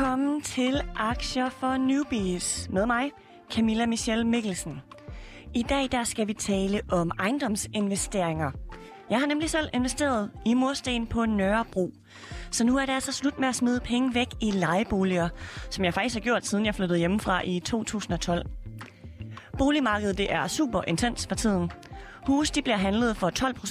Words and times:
Velkommen 0.00 0.40
til 0.40 0.80
Aktier 0.96 1.48
for 1.48 1.76
Newbies 1.76 2.68
med 2.70 2.86
mig, 2.86 3.10
Camilla 3.52 3.86
Michelle 3.86 4.24
Mikkelsen. 4.24 4.80
I 5.54 5.62
dag 5.62 5.92
der 5.92 6.04
skal 6.04 6.26
vi 6.26 6.32
tale 6.34 6.80
om 6.90 7.10
ejendomsinvesteringer. 7.18 8.50
Jeg 9.10 9.20
har 9.20 9.26
nemlig 9.26 9.50
selv 9.50 9.68
investeret 9.74 10.30
i 10.46 10.54
mursten 10.54 11.06
på 11.06 11.26
Nørrebro. 11.26 11.92
Så 12.50 12.64
nu 12.64 12.76
er 12.76 12.86
det 12.86 12.92
altså 12.92 13.12
slut 13.12 13.38
med 13.38 13.48
at 13.48 13.54
smide 13.54 13.80
penge 13.80 14.14
væk 14.14 14.28
i 14.40 14.50
lejeboliger, 14.50 15.28
som 15.70 15.84
jeg 15.84 15.94
faktisk 15.94 16.14
har 16.14 16.20
gjort, 16.20 16.46
siden 16.46 16.66
jeg 16.66 16.74
flyttede 16.74 16.98
hjemmefra 16.98 17.42
i 17.44 17.60
2012. 17.60 18.46
Boligmarkedet 19.58 20.18
det 20.18 20.32
er 20.32 20.46
super 20.46 20.82
intens 20.86 21.26
for 21.26 21.34
tiden. 21.34 21.70
Huse 22.30 22.52
de 22.54 22.62
bliver 22.62 22.76
handlet 22.76 23.16
for 23.16 23.30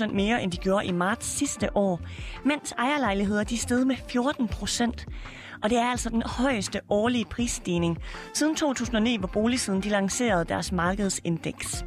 12% 0.10 0.14
mere, 0.14 0.44
end 0.44 0.52
de 0.52 0.58
gjorde 0.58 0.86
i 0.86 0.92
marts 0.92 1.26
sidste 1.26 1.78
år, 1.78 2.00
mens 2.46 2.72
ejerlejligheder 2.72 3.44
de 3.44 3.58
steg 3.58 3.88
med 3.88 3.96
14%. 3.96 5.60
Og 5.64 5.70
det 5.70 5.78
er 5.78 5.86
altså 5.86 6.10
den 6.10 6.24
højeste 6.26 6.82
årlige 6.90 7.26
prisstigning 7.26 7.98
siden 8.34 8.56
2009, 8.56 9.18
hvor 9.18 9.28
boligsiden 9.28 9.84
de 9.84 9.90
lancerede 9.90 10.46
deres 10.46 10.72
markedsindeks. 10.72 11.86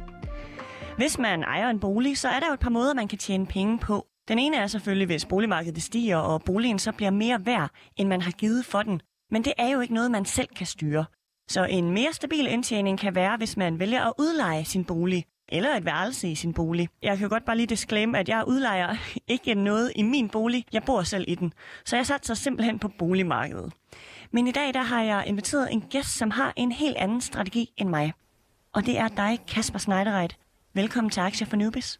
Hvis 0.97 1.17
man 1.17 1.43
ejer 1.43 1.69
en 1.69 1.79
bolig, 1.79 2.17
så 2.17 2.27
er 2.29 2.39
der 2.39 2.47
jo 2.47 2.53
et 2.53 2.59
par 2.59 2.69
måder, 2.69 2.93
man 2.93 3.07
kan 3.07 3.17
tjene 3.17 3.45
penge 3.45 3.79
på. 3.79 4.05
Den 4.27 4.39
ene 4.39 4.57
er 4.57 4.67
selvfølgelig, 4.67 5.05
hvis 5.05 5.25
boligmarkedet 5.25 5.83
stiger, 5.83 6.17
og 6.17 6.43
boligen 6.43 6.79
så 6.79 6.91
bliver 6.91 7.11
mere 7.11 7.45
værd, 7.45 7.69
end 7.97 8.07
man 8.07 8.21
har 8.21 8.31
givet 8.31 8.65
for 8.65 8.81
den. 8.81 9.01
Men 9.31 9.43
det 9.43 9.53
er 9.57 9.69
jo 9.69 9.79
ikke 9.79 9.93
noget, 9.93 10.11
man 10.11 10.25
selv 10.25 10.49
kan 10.55 10.67
styre. 10.67 11.05
Så 11.49 11.65
en 11.65 11.91
mere 11.91 12.13
stabil 12.13 12.47
indtjening 12.47 12.99
kan 12.99 13.15
være, 13.15 13.37
hvis 13.37 13.57
man 13.57 13.79
vælger 13.79 14.01
at 14.01 14.13
udleje 14.19 14.65
sin 14.65 14.85
bolig 14.85 15.25
eller 15.53 15.75
et 15.75 15.85
værelse 15.85 16.27
i 16.27 16.35
sin 16.35 16.53
bolig. 16.53 16.89
Jeg 17.01 17.17
kan 17.17 17.29
godt 17.29 17.45
bare 17.45 17.57
lige 17.57 17.67
disclaim, 17.67 18.15
at 18.15 18.29
jeg 18.29 18.43
udlejer 18.47 18.95
ikke 19.27 19.55
noget 19.55 19.91
i 19.95 20.01
min 20.03 20.29
bolig. 20.29 20.65
Jeg 20.73 20.83
bor 20.83 21.03
selv 21.03 21.25
i 21.27 21.35
den. 21.35 21.53
Så 21.85 21.95
jeg 21.95 22.05
satser 22.05 22.33
simpelthen 22.33 22.79
på 22.79 22.87
boligmarkedet. 22.87 23.73
Men 24.31 24.47
i 24.47 24.51
dag 24.51 24.73
der 24.73 24.81
har 24.81 25.03
jeg 25.03 25.23
inviteret 25.27 25.73
en 25.73 25.81
gæst, 25.81 26.17
som 26.17 26.31
har 26.31 26.53
en 26.55 26.71
helt 26.71 26.97
anden 26.97 27.21
strategi 27.21 27.73
end 27.77 27.89
mig. 27.89 28.13
Og 28.73 28.85
det 28.85 28.97
er 28.97 29.07
dig, 29.07 29.39
Kasper 29.47 29.79
Schneidereit. 29.79 30.37
Velkommen 30.73 31.11
til 31.11 31.19
Aktier 31.19 31.47
for 31.47 31.55
Newbies. 31.55 31.99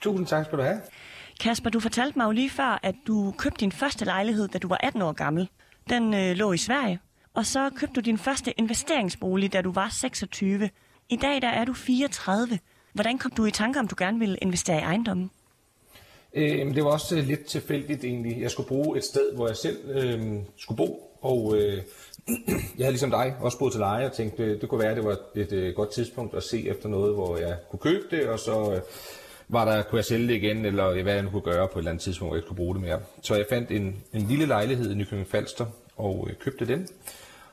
Tusind 0.00 0.26
tak 0.26 0.44
skal 0.44 0.58
du 0.58 0.62
have. 0.62 0.80
Kasper, 1.40 1.70
du 1.70 1.80
fortalte 1.80 2.18
mig 2.18 2.24
jo 2.24 2.30
lige 2.30 2.50
før, 2.50 2.80
at 2.82 2.94
du 3.06 3.34
købte 3.38 3.60
din 3.60 3.72
første 3.72 4.04
lejlighed, 4.04 4.48
da 4.48 4.58
du 4.58 4.68
var 4.68 4.78
18 4.82 5.02
år 5.02 5.12
gammel. 5.12 5.48
Den 5.90 6.14
øh, 6.14 6.36
lå 6.36 6.52
i 6.52 6.58
Sverige. 6.58 7.00
Og 7.34 7.46
så 7.46 7.70
købte 7.70 7.94
du 7.94 8.00
din 8.00 8.18
første 8.18 8.60
investeringsbolig, 8.60 9.52
da 9.52 9.62
du 9.62 9.72
var 9.72 9.88
26. 9.88 10.70
I 11.10 11.16
dag 11.16 11.42
der 11.42 11.48
er 11.48 11.64
du 11.64 11.72
34. 11.72 12.58
Hvordan 12.92 13.18
kom 13.18 13.30
du 13.30 13.44
i 13.44 13.50
tanke 13.50 13.78
om, 13.78 13.88
du 13.88 13.94
gerne 13.98 14.18
ville 14.18 14.36
investere 14.36 14.78
i 14.78 14.82
ejendommen? 14.82 15.30
Øh, 16.34 16.74
det 16.74 16.84
var 16.84 16.90
også 16.90 17.16
øh, 17.16 17.26
lidt 17.26 17.44
tilfældigt 17.44 18.04
egentlig. 18.04 18.40
Jeg 18.40 18.50
skulle 18.50 18.68
bruge 18.68 18.98
et 18.98 19.04
sted, 19.04 19.34
hvor 19.34 19.46
jeg 19.46 19.56
selv 19.56 19.90
øh, 19.90 20.36
skulle 20.56 20.76
bo, 20.76 21.18
og 21.20 21.56
øh, 21.56 21.82
jeg 22.78 22.84
havde 22.84 22.92
ligesom 22.92 23.10
dig 23.10 23.36
også 23.40 23.58
boet 23.58 23.72
til 23.72 23.78
leje 23.78 24.06
og 24.06 24.12
tænkte, 24.12 24.42
øh, 24.42 24.60
det 24.60 24.68
kunne 24.68 24.80
være, 24.80 24.94
det 24.94 25.04
var 25.04 25.16
et 25.34 25.52
øh, 25.52 25.74
godt 25.74 25.90
tidspunkt 25.90 26.34
at 26.34 26.42
se 26.42 26.68
efter 26.68 26.88
noget, 26.88 27.14
hvor 27.14 27.36
jeg 27.36 27.56
kunne 27.70 27.80
købe 27.80 28.04
det, 28.16 28.28
og 28.28 28.38
så 28.38 28.72
øh, 28.74 28.80
var 29.48 29.64
der, 29.64 29.82
kunne 29.82 29.96
jeg 29.96 30.04
sælge 30.04 30.28
det 30.28 30.34
igen, 30.34 30.64
eller 30.64 31.02
hvad 31.02 31.14
jeg 31.14 31.22
nu 31.22 31.30
kunne 31.30 31.42
gøre 31.42 31.68
på 31.68 31.78
et 31.78 31.80
eller 31.80 31.90
andet 31.90 32.02
tidspunkt, 32.02 32.28
hvor 32.28 32.36
jeg 32.36 32.38
ikke 32.38 32.48
kunne 32.48 32.56
bruge 32.56 32.74
det 32.74 32.82
mere. 32.82 33.00
Så 33.22 33.34
jeg 33.34 33.46
fandt 33.48 33.70
en, 33.70 34.02
en 34.12 34.22
lille 34.22 34.46
lejlighed 34.46 34.90
i 34.90 34.94
Nykøbing 34.94 35.28
Falster 35.28 35.66
og 35.96 36.28
øh, 36.30 36.36
købte 36.36 36.66
den. 36.66 36.88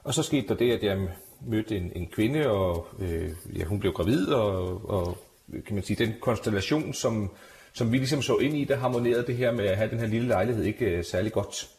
Og 0.04 0.14
så 0.14 0.24
skete 0.24 0.48
der 0.48 0.56
det, 0.56 0.72
at 0.72 0.84
jeg 0.84 1.08
mødte 1.48 1.78
en, 1.78 1.92
en 1.96 2.08
kvinde, 2.08 2.50
og 2.50 2.88
øh, 3.00 3.30
ja, 3.58 3.64
hun 3.64 3.80
blev 3.80 3.94
gravid, 3.94 4.28
og, 4.28 4.82
og 4.90 5.18
kan 5.66 5.76
man 5.76 5.84
sige, 5.84 6.06
den 6.06 6.14
konstellation, 6.22 6.94
som, 6.94 7.32
som 7.74 7.92
vi 7.92 7.98
ligesom 7.98 8.22
så 8.22 8.36
ind 8.36 8.58
i, 8.58 8.64
der 8.64 8.76
harmonerede 8.76 9.28
det 9.28 9.36
her 9.36 9.52
med 9.52 9.66
at 9.66 9.78
have 9.78 9.90
den 9.90 10.00
her 10.00 10.08
lille 10.08 10.28
lejlighed 10.28 10.64
ikke 10.64 10.86
øh, 10.86 11.04
særlig 11.04 11.32
godt. 11.32 11.70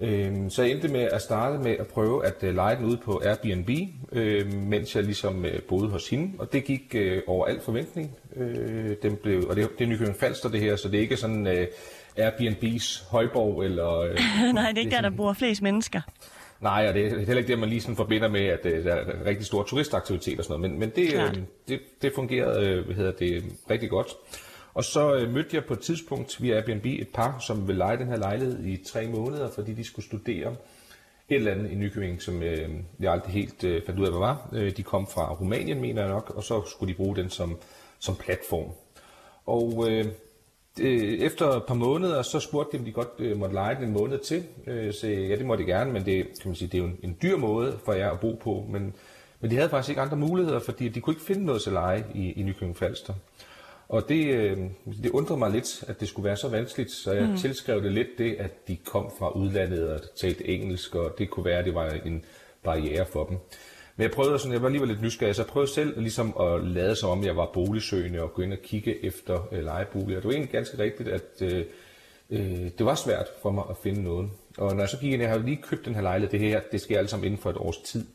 Øh, 0.00 0.50
så 0.50 0.62
jeg 0.62 0.70
endte 0.70 0.88
med 0.88 1.00
at 1.00 1.22
starte 1.22 1.58
med 1.58 1.76
at 1.78 1.86
prøve 1.86 2.26
at 2.26 2.34
øh, 2.42 2.54
lege 2.54 2.76
den 2.76 2.84
ud 2.84 2.96
på 2.96 3.22
Airbnb, 3.24 3.70
øh, 4.12 4.52
mens 4.52 4.96
jeg 4.96 5.04
ligesom 5.04 5.44
øh, 5.44 5.62
boede 5.62 5.88
hos 5.88 6.08
hende, 6.08 6.32
og 6.38 6.52
det 6.52 6.64
gik 6.64 6.94
øh, 6.94 7.22
over 7.26 7.46
al 7.46 7.60
forventning. 7.60 8.16
Øh, 8.36 8.96
den 9.02 9.16
blev, 9.16 9.46
og 9.48 9.56
det, 9.56 9.78
det 9.78 9.84
er 9.84 9.88
Nykøbing 9.88 10.16
Falster 10.16 10.48
det 10.48 10.60
her, 10.60 10.76
så 10.76 10.88
det 10.88 10.96
er 10.96 11.02
ikke 11.02 11.16
sådan 11.16 11.46
øh, 11.46 11.66
Airbnb's 12.18 13.10
højborg, 13.10 13.64
eller... 13.64 13.98
Øh, 14.00 14.18
Nej, 14.54 14.68
det 14.68 14.78
er 14.78 14.80
ikke 14.80 14.96
der, 14.96 15.00
der 15.00 15.10
bor 15.10 15.32
flest 15.32 15.62
mennesker. 15.62 16.00
Nej, 16.62 16.86
og 16.88 16.94
det 16.94 17.06
er 17.06 17.18
heller 17.18 17.38
ikke 17.38 17.48
det, 17.48 17.58
man 17.58 17.68
lige 17.68 17.80
sådan 17.80 17.96
forbinder 17.96 18.28
med, 18.28 18.40
at 18.40 18.66
øh, 18.66 18.84
der 18.84 18.94
er 18.94 19.24
rigtig 19.26 19.46
stor 19.46 19.62
turistaktivitet 19.62 20.38
og 20.38 20.44
sådan 20.44 20.60
noget. 20.60 20.70
Men, 20.70 20.80
men 20.80 20.90
det, 20.96 21.14
øh, 21.14 21.36
det, 21.68 21.80
det 22.02 22.12
fungerede 22.14 22.66
øh, 22.66 22.84
hvad 22.84 22.94
hedder 22.94 23.12
det, 23.12 23.44
rigtig 23.70 23.90
godt. 23.90 24.08
Og 24.74 24.84
så 24.84 25.14
øh, 25.14 25.34
mødte 25.34 25.56
jeg 25.56 25.64
på 25.64 25.72
et 25.72 25.80
tidspunkt 25.80 26.42
via 26.42 26.54
Airbnb 26.56 26.86
et 26.86 27.08
par, 27.14 27.38
som 27.38 27.68
ville 27.68 27.78
lege 27.78 27.96
den 27.96 28.06
her 28.06 28.16
lejlighed 28.16 28.64
i 28.64 28.84
tre 28.84 29.06
måneder, 29.06 29.50
fordi 29.50 29.74
de 29.74 29.84
skulle 29.84 30.06
studere 30.06 30.56
et 31.28 31.36
eller 31.36 31.52
andet 31.52 31.70
i 31.70 31.74
Nykøbing, 31.74 32.22
som 32.22 32.42
øh, 32.42 32.70
jeg 33.00 33.12
aldrig 33.12 33.32
helt 33.32 33.64
øh, 33.64 33.82
fandt 33.86 34.00
ud 34.00 34.06
af, 34.06 34.12
hvad 34.12 34.20
var. 34.20 34.48
Øh, 34.52 34.76
de 34.76 34.82
kom 34.82 35.06
fra 35.06 35.34
Rumænien, 35.34 35.80
mener 35.80 36.02
jeg 36.02 36.10
nok, 36.10 36.32
og 36.36 36.42
så 36.42 36.62
skulle 36.66 36.92
de 36.92 36.96
bruge 36.96 37.16
den 37.16 37.30
som, 37.30 37.58
som 37.98 38.16
platform. 38.16 38.70
Og 39.46 39.90
øh, 39.90 40.04
efter 40.80 41.46
et 41.48 41.64
par 41.64 41.74
måneder, 41.74 42.22
så 42.22 42.40
spurgte 42.40 42.76
de, 42.76 42.78
om 42.78 42.84
de 42.84 42.92
godt 42.92 43.08
øh, 43.18 43.36
måtte 43.36 43.54
lege 43.54 43.74
den 43.74 43.84
en 43.84 43.92
måned 43.92 44.18
til. 44.18 44.44
Øh, 44.66 44.92
så 44.92 45.06
ja, 45.06 45.36
det 45.36 45.46
måtte 45.46 45.64
de 45.64 45.70
gerne, 45.70 45.92
men 45.92 46.04
det, 46.04 46.24
kan 46.24 46.48
man 46.48 46.54
sige, 46.54 46.68
det 46.68 46.78
er 46.78 46.82
jo 46.82 46.88
en, 46.88 46.98
en 47.02 47.16
dyr 47.22 47.36
måde 47.36 47.78
for 47.84 47.92
jer 47.92 48.10
at 48.10 48.20
bo 48.20 48.34
på. 48.34 48.66
Men, 48.70 48.94
men 49.40 49.50
de 49.50 49.56
havde 49.56 49.68
faktisk 49.68 49.88
ikke 49.88 50.00
andre 50.00 50.16
muligheder, 50.16 50.58
fordi 50.58 50.88
de 50.88 51.00
kunne 51.00 51.14
ikke 51.14 51.24
finde 51.24 51.44
noget 51.44 51.62
til 51.62 51.72
leje 51.72 52.04
i, 52.14 52.32
i 52.32 52.42
Nykøbing 52.42 52.76
Falster. 52.76 53.14
Og 53.88 54.08
det, 54.08 54.26
øh, 54.26 54.58
det 55.02 55.10
undrede 55.10 55.38
mig 55.38 55.50
lidt, 55.50 55.84
at 55.88 56.00
det 56.00 56.08
skulle 56.08 56.24
være 56.24 56.36
så 56.36 56.48
vanskeligt, 56.48 56.90
så 56.90 57.12
jeg 57.12 57.28
mm. 57.28 57.36
tilskrev 57.36 57.82
det 57.82 57.92
lidt 57.92 58.08
det, 58.18 58.34
at 58.34 58.68
de 58.68 58.76
kom 58.76 59.10
fra 59.18 59.30
udlandet 59.36 59.88
og 59.88 60.00
talte 60.16 60.48
engelsk, 60.48 60.94
og 60.94 61.14
det 61.18 61.30
kunne 61.30 61.44
være, 61.44 61.58
at 61.58 61.64
det 61.64 61.74
var 61.74 61.90
en 62.04 62.24
barriere 62.62 63.06
for 63.06 63.24
dem. 63.24 63.38
Men 64.02 64.04
jeg 64.04 64.14
prøvede 64.14 64.38
sådan, 64.38 64.52
jeg 64.52 64.62
var 64.62 64.68
alligevel 64.68 64.88
lidt 64.88 65.02
nysgerrig, 65.02 65.34
så 65.34 65.42
jeg 65.42 65.46
prøvede 65.46 65.72
selv 65.72 66.00
ligesom 66.00 66.36
at 66.40 66.64
lade 66.64 66.96
som 66.96 67.10
om, 67.10 67.24
jeg 67.24 67.36
var 67.36 67.50
boligsøgende 67.54 68.22
og 68.22 68.34
gå 68.34 68.42
ind 68.42 68.52
og 68.52 68.58
kigge 68.58 69.04
efter 69.04 69.48
øh, 69.52 69.64
lejeboliger. 69.64 70.20
Det 70.20 70.24
var 70.24 70.32
egentlig 70.32 70.52
ganske 70.52 70.78
rigtigt, 70.78 71.08
at 71.08 71.42
øh, 71.42 71.64
øh, 72.30 72.70
det 72.78 72.86
var 72.86 72.94
svært 72.94 73.26
for 73.42 73.50
mig 73.50 73.64
at 73.70 73.76
finde 73.76 74.02
noget. 74.02 74.30
Og 74.58 74.74
når 74.74 74.82
jeg 74.82 74.88
så 74.88 74.98
gik 74.98 75.12
ind, 75.12 75.22
jeg 75.22 75.30
havde 75.30 75.44
lige 75.44 75.62
købt 75.62 75.84
den 75.84 75.94
her 75.94 76.02
lejlighed, 76.02 76.30
det 76.30 76.40
her, 76.40 76.60
det 76.72 76.80
sker 76.80 76.98
alt 76.98 77.10
sammen 77.10 77.24
inden 77.24 77.40
for 77.40 77.50
et 77.50 77.56
års 77.56 77.76
tid. 77.76 78.06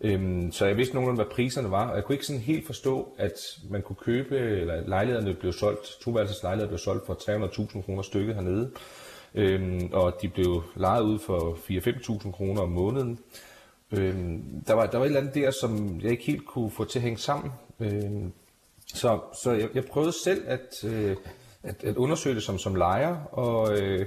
Øhm, 0.00 0.52
så 0.52 0.66
jeg 0.66 0.76
vidste 0.76 0.94
nogenlunde, 0.94 1.24
hvad 1.24 1.34
priserne 1.34 1.70
var, 1.70 1.88
og 1.88 1.96
jeg 1.96 2.04
kunne 2.04 2.14
ikke 2.14 2.26
sådan 2.26 2.42
helt 2.42 2.66
forstå, 2.66 3.08
at 3.18 3.58
man 3.70 3.82
kunne 3.82 3.96
købe, 3.96 4.38
eller 4.38 4.88
lejlighederne 4.88 5.34
blev 5.34 5.52
solgt, 5.52 5.96
toværelseslejligheder 6.02 6.68
blev 6.68 6.78
solgt 6.78 7.06
for 7.06 7.14
300.000 7.14 7.82
kroner 7.82 8.02
stykket 8.02 8.34
hernede, 8.34 8.70
øhm, 9.34 9.90
og 9.92 10.18
de 10.22 10.28
blev 10.28 10.62
lejet 10.76 11.02
ud 11.02 11.18
for 11.18 11.58
4-5.000 11.70 12.32
kroner 12.32 12.62
om 12.62 12.68
måneden. 12.68 13.18
Øhm, 13.92 14.64
der, 14.66 14.74
var, 14.74 14.86
der 14.86 14.98
var 14.98 15.04
et 15.04 15.08
eller 15.08 15.20
andet 15.20 15.34
der, 15.34 15.50
som 15.50 16.00
jeg 16.00 16.10
ikke 16.10 16.24
helt 16.24 16.46
kunne 16.46 16.70
få 16.70 16.84
til 16.84 16.98
at 16.98 17.02
hænge 17.02 17.18
sammen. 17.18 17.52
Øhm, 17.80 18.32
så 18.86 19.20
så 19.42 19.50
jeg, 19.52 19.68
jeg 19.74 19.84
prøvede 19.84 20.12
selv 20.24 20.44
at, 20.46 20.84
øh, 20.84 21.16
at, 21.62 21.84
at 21.84 21.96
undersøge 21.96 22.34
det 22.34 22.42
som, 22.42 22.58
som 22.58 22.74
lejer, 22.74 23.24
og, 23.24 23.78
øh, 23.78 24.06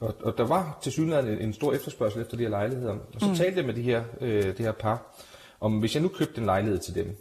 og, 0.00 0.14
og 0.20 0.38
der 0.38 0.46
var 0.46 0.78
til 0.82 0.92
synligheden 0.92 1.28
en, 1.28 1.38
en 1.38 1.52
stor 1.52 1.72
efterspørgsel 1.72 2.20
efter 2.20 2.36
de 2.36 2.42
her 2.42 2.50
lejligheder. 2.50 2.92
Og 2.92 3.20
så 3.20 3.28
mm. 3.28 3.34
talte 3.34 3.58
jeg 3.58 3.66
med 3.66 3.74
de 3.74 3.82
her, 3.82 4.04
øh, 4.20 4.42
det 4.42 4.58
her 4.58 4.72
par, 4.72 5.16
om 5.60 5.78
hvis 5.78 5.94
jeg 5.94 6.02
nu 6.02 6.08
købte 6.08 6.38
en 6.38 6.46
lejlighed 6.46 6.78
til 6.78 6.94
dem, 6.94 7.16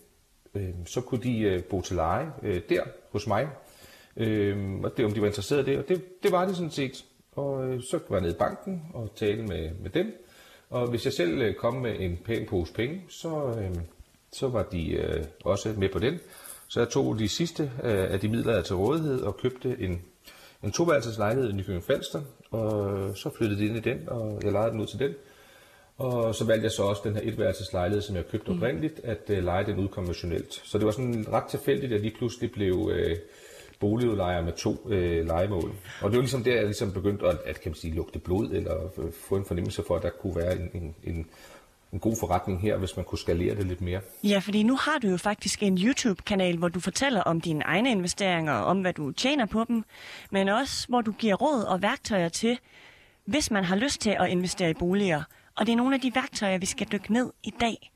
øh, 0.56 0.70
så 0.86 1.02
kunne 1.02 1.24
de 1.24 1.40
øh, 1.40 1.64
bo 1.64 1.82
til 1.82 1.96
leje 1.96 2.32
øh, 2.44 2.62
der 2.70 2.84
hos 3.12 3.28
mig. 3.28 3.48
Øh, 4.18 4.80
og 4.84 4.98
det, 4.98 5.06
om 5.06 5.12
de 5.12 5.22
var 5.22 5.28
interesserede 5.28 5.64
i 5.64 5.66
det, 5.66 5.78
og 5.78 5.90
det, 5.90 6.24
det 6.24 6.32
var 6.32 6.46
de 6.46 6.56
sådan 6.56 6.72
set. 6.72 7.06
Og 7.36 7.66
øh, 7.66 7.82
så 7.82 8.00
var 8.10 8.18
jeg 8.18 8.22
nede 8.22 8.34
i 8.34 8.38
banken 8.38 8.84
og 8.94 9.12
tale 9.16 9.44
med, 9.44 9.72
med 9.82 9.90
dem, 9.90 10.27
og 10.70 10.88
hvis 10.90 11.06
jeg 11.06 11.14
selv 11.14 11.42
øh, 11.42 11.56
kom 11.56 11.74
med 11.74 11.96
en 12.00 12.20
pæn 12.26 12.46
pose 12.50 12.74
penge, 12.74 13.02
så, 13.10 13.56
øh, 13.60 13.76
så 14.32 14.48
var 14.48 14.64
de 14.64 14.92
øh, 14.92 15.24
også 15.44 15.74
med 15.78 15.90
på 15.90 16.00
den. 16.00 16.20
Så 16.68 16.80
jeg 16.80 16.90
tog 16.90 17.20
de 17.20 17.28
sidste 17.28 17.72
øh, 17.84 18.12
af 18.12 18.20
de 18.20 18.30
midler, 18.30 18.56
jeg 18.56 18.66
til 18.66 18.76
rådighed, 18.76 19.22
og 19.22 19.38
købte 19.38 19.76
en, 19.80 20.02
en 20.64 20.72
toværelses 20.72 21.18
lejlighed 21.18 21.52
i 21.52 21.54
Nykøbing 21.54 21.84
Falster, 21.84 22.22
og 22.52 23.18
så 23.18 23.30
flyttede 23.38 23.60
de 23.60 23.66
ind 23.66 23.78
i 23.78 23.80
den, 23.80 24.10
og 24.10 24.42
jeg 24.44 24.52
lejede 24.52 24.72
den 24.72 24.82
ud 24.82 24.86
til 24.86 25.00
den. 25.00 25.14
Og 25.98 26.36
så 26.36 26.46
valgte 26.46 26.64
jeg 26.64 26.72
så 26.72 26.84
også 26.84 27.02
den 27.06 27.16
her 27.16 27.22
etværelses 27.24 27.74
lejlighed, 27.74 28.02
som 28.02 28.16
jeg 28.16 28.28
købte 28.28 28.52
mm. 28.52 28.58
oprindeligt, 28.58 29.00
at 29.04 29.22
uh, 29.30 29.38
lege 29.38 29.66
den 29.66 29.80
ud 29.80 29.88
konventionelt. 29.88 30.62
Så 30.64 30.78
det 30.78 30.86
var 30.86 30.92
sådan 30.92 31.26
ret 31.32 31.44
tilfældigt, 31.50 31.94
at 31.94 32.04
de 32.04 32.12
pludselig 32.18 32.52
blev 32.52 32.74
uh, 32.74 32.94
boligudlejer 33.80 34.42
med 34.42 34.54
to 34.54 34.90
øh, 34.90 35.26
legemål. 35.26 35.72
Og 36.02 36.10
det 36.10 36.18
var 36.18 36.22
ligesom 36.22 36.44
der, 36.44 36.56
jeg 36.56 36.66
ligesom 36.66 36.92
begyndte 36.92 37.28
at, 37.28 37.38
at 37.46 37.62
kan 37.62 37.70
man 37.70 37.76
sige, 37.76 37.94
lugte 37.94 38.20
blod, 38.20 38.52
eller 38.52 39.12
få 39.28 39.36
en 39.36 39.46
fornemmelse 39.46 39.84
for, 39.88 39.96
at 39.96 40.04
der 40.04 40.10
kunne 40.10 40.36
være 40.36 40.60
en, 40.60 40.70
en, 40.74 40.96
en 41.04 41.26
en 41.94 42.00
god 42.00 42.16
forretning 42.20 42.62
her, 42.62 42.78
hvis 42.78 42.96
man 42.96 43.06
kunne 43.06 43.20
skalere 43.20 43.56
det 43.56 43.66
lidt 43.66 43.82
mere. 43.82 44.02
Ja, 44.24 44.40
fordi 44.40 44.64
nu 44.64 44.76
har 44.76 44.98
du 45.02 45.08
jo 45.08 45.18
faktisk 45.18 45.64
en 45.64 45.78
YouTube-kanal, 45.78 46.58
hvor 46.58 46.68
du 46.68 46.80
fortæller 46.80 47.22
om 47.22 47.42
dine 47.42 47.64
egne 47.64 47.92
investeringer, 47.92 48.54
om 48.54 48.82
hvad 48.82 48.94
du 48.94 49.12
tjener 49.12 49.46
på 49.46 49.66
dem, 49.68 49.84
men 50.32 50.50
også 50.50 50.88
hvor 50.88 51.02
du 51.02 51.12
giver 51.12 51.36
råd 51.36 51.64
og 51.64 51.82
værktøjer 51.82 52.30
til, 52.30 52.60
hvis 53.26 53.52
man 53.52 53.64
har 53.64 53.76
lyst 53.76 54.02
til 54.02 54.16
at 54.20 54.30
investere 54.30 54.70
i 54.70 54.74
boliger. 54.74 55.24
Og 55.56 55.66
det 55.66 55.72
er 55.72 55.78
nogle 55.78 55.96
af 55.96 56.02
de 56.02 56.12
værktøjer, 56.16 56.58
vi 56.58 56.66
skal 56.66 56.88
dykke 56.92 57.14
ned 57.14 57.32
i 57.44 57.54
dag. 57.60 57.92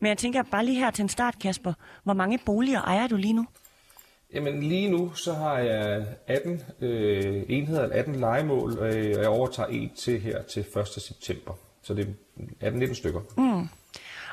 Men 0.00 0.08
jeg 0.08 0.18
tænker 0.18 0.42
bare 0.42 0.64
lige 0.64 0.78
her 0.78 0.90
til 0.90 1.02
en 1.02 1.08
start, 1.08 1.38
Kasper. 1.38 1.72
Hvor 2.04 2.14
mange 2.14 2.38
boliger 2.46 2.80
ejer 2.82 3.06
du 3.06 3.16
lige 3.16 3.32
nu? 3.32 3.46
Jamen 4.34 4.62
lige 4.62 4.90
nu 4.90 5.14
så 5.14 5.32
har 5.32 5.58
jeg 5.58 6.06
18 6.26 6.62
øh, 6.80 7.42
enheder, 7.48 7.88
18 7.92 8.14
legemål, 8.14 8.72
øh, 8.72 9.16
og 9.16 9.22
jeg 9.22 9.28
overtager 9.28 9.68
en 9.68 9.90
til 9.96 10.20
her 10.20 10.42
til 10.42 10.66
1. 10.78 10.88
september. 10.88 11.52
Så 11.82 11.94
det 11.94 12.14
er 12.60 12.70
18-19 12.70 12.94
stykker. 12.94 13.20
Mm. 13.36 13.68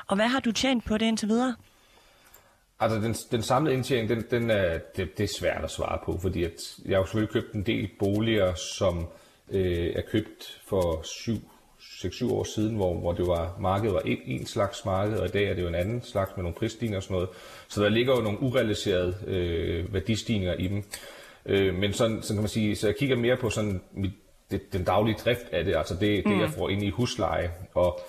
Og 0.06 0.16
hvad 0.16 0.26
har 0.26 0.40
du 0.40 0.52
tjent 0.52 0.84
på 0.84 0.98
det 0.98 1.06
indtil 1.06 1.28
videre? 1.28 1.56
Altså, 2.80 3.00
den, 3.00 3.14
den 3.30 3.42
samlede 3.42 3.74
indtjening, 3.74 4.08
den, 4.08 4.24
den 4.30 4.50
er, 4.50 4.78
det, 4.96 5.18
det 5.18 5.24
er 5.24 5.34
svært 5.38 5.64
at 5.64 5.70
svare 5.70 5.98
på, 6.04 6.18
fordi 6.18 6.44
at 6.44 6.78
jeg 6.84 6.96
har 6.96 7.00
jo 7.00 7.04
selvfølgelig 7.04 7.32
købt 7.32 7.52
en 7.52 7.62
del 7.62 7.90
boliger, 7.98 8.54
som 8.54 9.06
øh, 9.50 9.92
er 9.96 10.02
købt 10.10 10.60
for 10.66 11.02
6-7 11.98 12.32
år 12.32 12.44
siden, 12.44 12.76
hvor, 12.76 12.94
hvor 12.94 13.12
det 13.12 13.26
var, 13.26 13.56
markedet 13.60 13.94
var 13.94 14.00
en, 14.00 14.18
en 14.26 14.46
slags 14.46 14.84
marked, 14.84 15.18
og 15.18 15.26
i 15.26 15.30
dag 15.30 15.44
er 15.44 15.54
det 15.54 15.62
jo 15.62 15.68
en 15.68 15.74
anden 15.74 16.02
slags 16.02 16.32
med 16.36 16.42
nogle 16.42 16.54
prisstigninger 16.54 16.96
og 16.96 17.02
sådan 17.02 17.14
noget. 17.14 17.28
Så 17.68 17.82
der 17.82 17.88
ligger 17.88 18.16
jo 18.16 18.22
nogle 18.22 18.42
urealiserede 18.42 19.16
øh, 19.26 19.94
værdistigninger 19.94 20.54
i 20.54 20.68
dem. 20.68 20.84
Øh, 21.46 21.74
men 21.74 21.92
sådan, 21.92 22.22
sådan 22.22 22.36
kan 22.36 22.42
man 22.42 22.48
sige, 22.48 22.76
så 22.76 22.86
jeg 22.86 22.96
kigger 22.96 23.16
mere 23.16 23.36
på 23.36 23.50
sådan 23.50 23.80
mit, 23.92 24.12
det, 24.50 24.72
den 24.72 24.84
daglige 24.84 25.16
drift 25.24 25.48
af 25.52 25.64
det, 25.64 25.76
altså 25.76 25.94
det, 26.00 26.26
mm. 26.26 26.32
det 26.32 26.40
jeg 26.40 26.50
får 26.50 26.68
ind 26.68 26.82
i 26.82 26.90
husleje, 26.90 27.50
og 27.74 28.00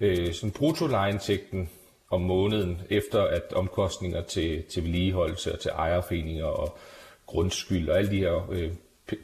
øh, 0.00 0.32
sådan 0.32 0.50
bruttolejindtægten 0.50 1.68
om 2.10 2.20
måneden, 2.20 2.82
efter 2.90 3.22
at 3.22 3.52
omkostninger 3.52 4.22
til, 4.22 4.62
til 4.62 4.82
vedligeholdelse 4.82 5.52
og 5.52 5.60
til 5.60 5.70
ejerforeninger 5.74 6.44
og 6.44 6.78
grundskyld 7.26 7.88
og 7.88 7.98
alle 7.98 8.10
de 8.10 8.18
her 8.18 8.50
øh, 8.50 8.72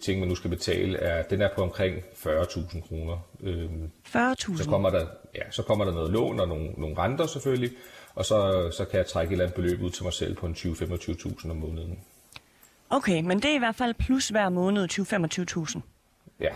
ting, 0.00 0.20
man 0.20 0.28
nu 0.28 0.34
skal 0.34 0.50
betale, 0.50 0.98
er, 0.98 1.22
den 1.22 1.40
er 1.40 1.48
på 1.54 1.62
omkring 1.62 1.96
40.000 1.98 2.88
kroner. 2.88 3.18
Øhm, 3.40 3.90
40.000? 4.06 4.62
Så 4.62 4.66
kommer 4.68 4.90
der, 4.90 5.06
ja, 5.34 5.50
så 5.50 5.62
kommer 5.62 5.84
der 5.84 5.92
noget 5.92 6.10
lån 6.10 6.40
og 6.40 6.48
nogle, 6.48 6.70
nogle 6.76 6.98
renter 6.98 7.26
selvfølgelig, 7.26 7.70
og 8.14 8.24
så, 8.24 8.70
så 8.76 8.84
kan 8.84 8.98
jeg 8.98 9.06
trække 9.06 9.30
et 9.30 9.32
eller 9.32 9.44
andet 9.44 9.54
beløb 9.54 9.82
ud 9.82 9.90
til 9.90 10.04
mig 10.04 10.12
selv 10.12 10.36
på 10.36 10.46
en 10.46 10.54
20-25.000 10.54 11.50
om 11.50 11.56
måneden. 11.56 11.98
Okay, 12.90 13.20
men 13.20 13.40
det 13.40 13.50
er 13.50 13.54
i 13.54 13.58
hvert 13.58 13.76
fald 13.76 13.94
plus 13.94 14.28
hver 14.28 14.48
måned 14.48 14.88
20-25.000. 14.92 15.80
Ja. 16.40 16.50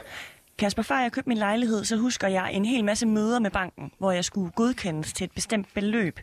Kasper, 0.58 0.82
før 0.82 0.98
jeg 0.98 1.12
købte 1.12 1.28
min 1.28 1.38
lejlighed, 1.38 1.84
så 1.84 1.96
husker 1.96 2.28
jeg 2.28 2.52
en 2.52 2.64
hel 2.64 2.84
masse 2.84 3.06
møder 3.06 3.38
med 3.38 3.50
banken, 3.50 3.92
hvor 3.98 4.12
jeg 4.12 4.24
skulle 4.24 4.50
godkendes 4.50 5.12
til 5.12 5.24
et 5.24 5.32
bestemt 5.32 5.68
beløb. 5.74 6.20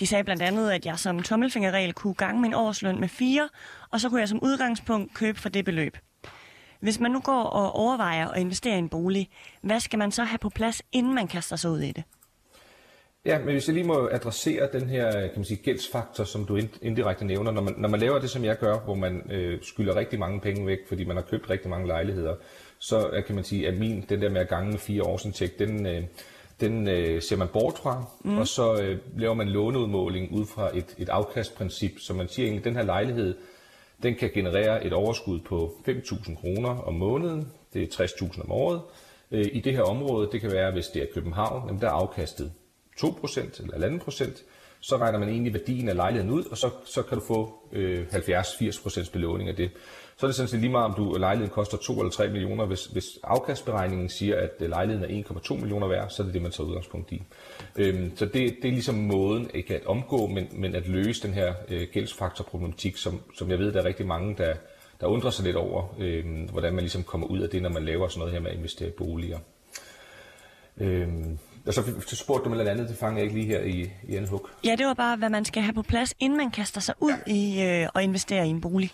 De 0.00 0.06
sagde 0.06 0.24
blandt 0.24 0.42
andet, 0.42 0.70
at 0.70 0.86
jeg 0.86 0.98
som 0.98 1.22
tommelfingerregel 1.22 1.92
kunne 1.92 2.14
gange 2.14 2.40
min 2.40 2.54
årsløn 2.54 3.00
med 3.00 3.08
fire, 3.08 3.48
og 3.90 4.00
så 4.00 4.08
kunne 4.08 4.20
jeg 4.20 4.28
som 4.28 4.42
udgangspunkt 4.42 5.14
købe 5.14 5.40
for 5.40 5.48
det 5.48 5.64
beløb. 5.64 5.96
Hvis 6.82 7.00
man 7.00 7.10
nu 7.10 7.20
går 7.20 7.42
og 7.42 7.72
overvejer 7.72 8.28
at 8.28 8.40
investere 8.40 8.74
i 8.74 8.78
en 8.78 8.88
bolig, 8.88 9.28
hvad 9.60 9.80
skal 9.80 9.98
man 9.98 10.12
så 10.12 10.24
have 10.24 10.38
på 10.38 10.48
plads, 10.48 10.82
inden 10.92 11.14
man 11.14 11.28
kaster 11.28 11.56
sig 11.56 11.70
ud 11.70 11.80
i 11.80 11.92
det? 11.92 12.04
Ja, 13.24 13.38
men 13.38 13.48
hvis 13.48 13.66
jeg 13.66 13.74
lige 13.74 13.86
må 13.86 14.08
adressere 14.12 14.68
den 14.72 14.88
her 14.88 15.12
kan 15.12 15.30
man 15.36 15.44
sige, 15.44 15.62
gældsfaktor, 15.62 16.24
som 16.24 16.44
du 16.44 16.58
indirekte 16.82 17.24
nævner, 17.24 17.50
når 17.52 17.62
man, 17.62 17.74
når 17.78 17.88
man 17.88 18.00
laver 18.00 18.18
det, 18.18 18.30
som 18.30 18.44
jeg 18.44 18.58
gør, 18.58 18.78
hvor 18.78 18.94
man 18.94 19.30
øh, 19.30 19.58
skylder 19.62 19.96
rigtig 19.96 20.18
mange 20.18 20.40
penge 20.40 20.66
væk, 20.66 20.78
fordi 20.88 21.04
man 21.04 21.16
har 21.16 21.22
købt 21.22 21.50
rigtig 21.50 21.70
mange 21.70 21.86
lejligheder, 21.86 22.34
så 22.78 23.22
kan 23.26 23.34
man 23.34 23.44
sige, 23.44 23.68
at 23.68 23.78
min, 23.78 24.04
den 24.08 24.22
der 24.22 24.30
med 24.30 24.40
at 24.40 24.48
gange 24.48 24.70
med 24.70 24.78
fire 24.78 25.02
års 25.02 25.24
indtægt, 25.24 25.58
den, 25.58 25.86
øh, 25.86 26.02
den 26.60 26.88
øh, 26.88 27.22
ser 27.22 27.36
man 27.36 27.48
bort 27.48 27.78
fra, 27.78 28.04
mm. 28.24 28.38
og 28.38 28.48
så 28.48 28.82
øh, 28.82 28.98
laver 29.16 29.34
man 29.34 29.48
låneudmåling 29.48 30.32
ud 30.32 30.46
fra 30.46 30.76
et, 30.76 30.94
et 30.98 31.08
afkastprincip, 31.08 31.92
så 31.98 32.14
man 32.14 32.28
siger 32.28 32.46
egentlig, 32.46 32.60
at 32.60 32.64
den 32.64 32.76
her 32.76 32.82
lejlighed, 32.82 33.34
den 34.02 34.14
kan 34.14 34.30
generere 34.34 34.86
et 34.86 34.92
overskud 34.92 35.40
på 35.40 35.74
5.000 35.88 36.40
kroner 36.40 36.70
om 36.70 36.94
måneden, 36.94 37.48
det 37.74 37.82
er 37.82 38.04
60.000 38.06 38.42
om 38.42 38.52
året. 38.52 38.80
Øh, 39.30 39.46
I 39.52 39.60
det 39.60 39.72
her 39.72 39.82
område, 39.82 40.28
det 40.32 40.40
kan 40.40 40.52
være, 40.52 40.72
hvis 40.72 40.86
det 40.86 41.02
er 41.02 41.06
København, 41.14 41.66
jamen 41.66 41.80
der 41.80 41.86
er 41.86 41.92
afkastet 41.92 42.52
2% 43.00 43.74
eller 43.74 43.98
1,5%, 43.98 44.42
så 44.82 44.96
regner 44.96 45.18
man 45.18 45.28
egentlig 45.28 45.52
værdien 45.52 45.88
af 45.88 45.96
lejligheden 45.96 46.34
ud, 46.34 46.44
og 46.44 46.58
så, 46.58 46.70
så 46.84 47.02
kan 47.02 47.18
du 47.18 47.24
få 47.24 47.54
øh, 47.72 48.06
70-80% 48.12 49.12
belåning 49.12 49.48
af 49.48 49.56
det 49.56 49.70
så 50.22 50.26
er 50.26 50.28
det 50.28 50.36
sådan 50.36 50.48
set 50.48 50.60
lige 50.60 50.70
meget, 50.70 50.84
om 50.84 50.94
du 50.94 51.16
lejligheden 51.18 51.54
koster 51.54 51.76
2 51.76 51.92
eller 51.92 52.10
3 52.10 52.28
millioner. 52.28 52.66
Hvis, 52.66 52.84
hvis 52.84 53.18
afkastberegningen 53.22 54.08
siger, 54.08 54.36
at 54.36 54.50
øh, 54.60 54.68
lejligheden 54.68 55.18
er 55.18 55.24
1,2 55.28 55.54
millioner 55.54 55.88
værd, 55.88 56.10
så 56.10 56.22
er 56.22 56.24
det 56.24 56.34
det, 56.34 56.42
man 56.42 56.50
tager 56.50 56.68
udgangspunkt 56.68 57.12
i. 57.12 57.22
Øhm, 57.76 58.16
så 58.16 58.24
det, 58.24 58.56
det 58.62 58.68
er 58.68 58.72
ligesom 58.72 58.94
måden, 58.94 59.50
ikke 59.54 59.74
at 59.74 59.86
omgå, 59.86 60.26
men, 60.26 60.48
men 60.52 60.74
at 60.74 60.88
løse 60.88 61.26
den 61.26 61.34
her 61.34 61.54
øh, 61.68 61.88
gældsfaktorproblematik, 61.92 62.96
som, 62.96 63.20
som 63.34 63.50
jeg 63.50 63.58
ved, 63.58 63.72
der 63.72 63.80
er 63.80 63.84
rigtig 63.84 64.06
mange, 64.06 64.34
der, 64.38 64.54
der 65.00 65.06
undrer 65.06 65.30
sig 65.30 65.44
lidt 65.44 65.56
over, 65.56 65.94
øh, 65.98 66.24
hvordan 66.50 66.74
man 66.74 66.82
ligesom 66.82 67.02
kommer 67.02 67.26
ud 67.26 67.40
af 67.40 67.50
det, 67.50 67.62
når 67.62 67.70
man 67.70 67.84
laver 67.84 68.08
sådan 68.08 68.18
noget 68.18 68.32
her 68.32 68.40
med 68.40 68.50
at 68.50 68.56
investere 68.56 68.88
i 68.88 68.92
boliger. 68.92 69.38
Øhm, 70.76 71.38
og 71.66 71.74
så 71.74 72.16
spurgte 72.16 72.44
du 72.44 72.48
mig 72.48 72.58
noget 72.58 72.70
andet, 72.70 72.88
det 72.88 72.96
fanger 72.96 73.18
jeg 73.18 73.24
ikke 73.24 73.38
lige 73.38 73.46
her 73.46 73.60
i, 73.60 73.90
i 74.08 74.16
en 74.16 74.28
hug. 74.28 74.48
Ja, 74.64 74.74
det 74.78 74.86
var 74.86 74.94
bare, 74.94 75.16
hvad 75.16 75.30
man 75.30 75.44
skal 75.44 75.62
have 75.62 75.72
på 75.72 75.82
plads, 75.82 76.14
inden 76.20 76.38
man 76.38 76.50
kaster 76.50 76.80
sig 76.80 76.94
ud 77.00 77.12
i 77.26 77.62
øh, 77.62 77.88
at 77.94 78.02
investere 78.02 78.46
i 78.46 78.50
en 78.50 78.60
bolig. 78.60 78.90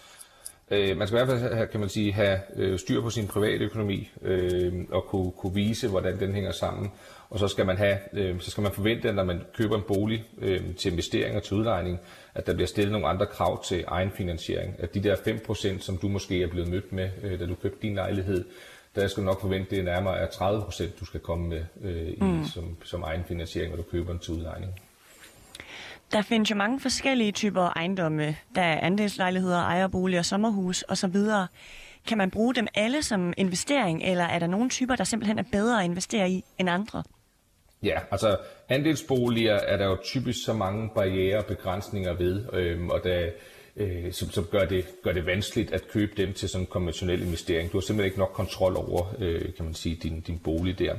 Øh, 0.71 0.97
man 0.97 1.07
skal 1.07 1.17
i 1.17 1.25
hvert 1.25 1.41
fald 1.41 1.55
have, 1.55 1.67
kan 1.67 1.81
man 1.81 1.89
sige, 1.89 2.13
have 2.13 2.39
øh, 2.57 2.79
styr 2.79 3.01
på 3.01 3.11
sin 3.11 3.27
private 3.27 3.65
økonomi 3.65 4.11
øh, 4.23 4.73
og 4.91 5.05
kunne, 5.05 5.31
kunne 5.31 5.55
vise, 5.55 5.89
hvordan 5.89 6.21
den 6.21 6.35
hænger 6.35 6.53
sammen. 6.53 6.91
Og 7.31 7.39
så 7.39 7.49
skal 7.49 7.67
man 7.67 7.77
have, 7.77 7.99
øh, 8.13 8.41
så 8.41 8.51
skal 8.51 8.63
man 8.63 8.73
forvente, 8.73 9.09
at 9.09 9.15
når 9.15 9.25
man 9.25 9.41
køber 9.57 9.77
en 9.77 9.83
bolig 9.89 10.25
øh, 10.39 10.75
til 10.75 10.93
investering 10.93 11.37
og 11.37 11.43
til 11.43 11.57
udlejning, 11.57 11.99
at 12.35 12.47
der 12.47 12.55
bliver 12.55 12.67
stillet 12.67 12.93
nogle 12.93 13.09
andre 13.09 13.27
krav 13.27 13.65
til 13.65 13.85
egenfinansiering. 13.87 14.75
At 14.79 14.95
de 14.95 15.03
der 15.03 15.17
5%, 15.17 15.81
som 15.81 15.97
du 15.97 16.09
måske 16.09 16.43
er 16.43 16.47
blevet 16.47 16.69
mødt 16.69 16.93
med, 16.93 17.11
øh, 17.23 17.41
da 17.41 17.47
du 17.47 17.55
købte 17.55 17.79
din 17.83 17.95
lejlighed, 17.95 18.45
der 19.01 19.09
skal 19.09 19.23
du 19.23 19.27
nok 19.27 19.41
forvente, 19.41 19.71
det 19.71 19.79
er 19.79 19.83
nærmere 19.83 20.21
af 20.21 20.27
30%, 20.27 20.99
du 21.01 21.05
skal 21.05 21.21
komme 21.21 21.49
med 21.49 21.65
øh, 21.83 22.09
i, 22.09 22.17
mm. 22.21 22.45
som, 22.45 22.77
som 22.85 23.03
egenfinansiering, 23.03 23.71
når 23.71 23.77
du 23.77 23.89
køber 23.91 24.13
en 24.13 24.19
til 24.19 24.35
udlejning. 24.35 24.73
Der 26.13 26.23
findes 26.23 26.51
jo 26.51 26.57
mange 26.57 26.81
forskellige 26.81 27.33
typer 27.33 27.63
ejendomme. 27.77 28.37
Der 28.55 28.63
er 28.63 28.81
andelslejligheder, 28.81 29.59
ejerboliger, 29.59 30.23
sommerhus 30.23 30.85
osv. 30.89 31.17
Kan 32.07 32.19
man 32.19 32.31
bruge 32.31 32.55
dem 32.55 32.67
alle 32.75 33.03
som 33.03 33.33
investering, 33.37 34.03
eller 34.03 34.25
er 34.25 34.39
der 34.39 34.47
nogle 34.47 34.69
typer, 34.69 34.97
der 34.97 35.05
simpelthen 35.05 35.39
er 35.39 35.45
bedre 35.53 35.79
at 35.79 35.85
investere 35.85 36.31
i 36.31 36.45
end 36.59 36.71
andre? 36.71 37.03
Ja, 37.83 37.99
altså 38.11 38.37
andelsboliger 38.69 39.55
er 39.55 39.77
der 39.77 39.85
jo 39.87 39.97
typisk 40.05 40.45
så 40.45 40.53
mange 40.53 40.91
barriere 40.95 41.39
og 41.39 41.45
begrænsninger 41.45 42.13
ved, 42.13 42.45
øhm, 42.53 42.91
og 42.91 43.01
der, 43.05 43.31
øh, 43.79 44.13
som, 44.13 44.31
som 44.31 44.45
gør, 44.45 44.65
det, 44.65 44.85
gør 45.03 45.13
det 45.13 45.27
vanskeligt 45.27 45.73
at 45.73 45.89
købe 45.89 46.13
dem 46.17 46.33
til 46.33 46.49
sådan 46.49 46.63
en 46.63 46.67
konventionel 46.67 47.23
investering. 47.23 47.73
Du 47.73 47.77
har 47.77 47.83
simpelthen 47.83 48.07
ikke 48.07 48.19
nok 48.19 48.33
kontrol 48.33 48.77
over, 48.77 49.15
øh, 49.19 49.55
kan 49.57 49.65
man 49.65 49.75
sige, 49.75 49.99
din, 50.03 50.21
din 50.21 50.39
bolig 50.39 50.79
der. 50.79 50.95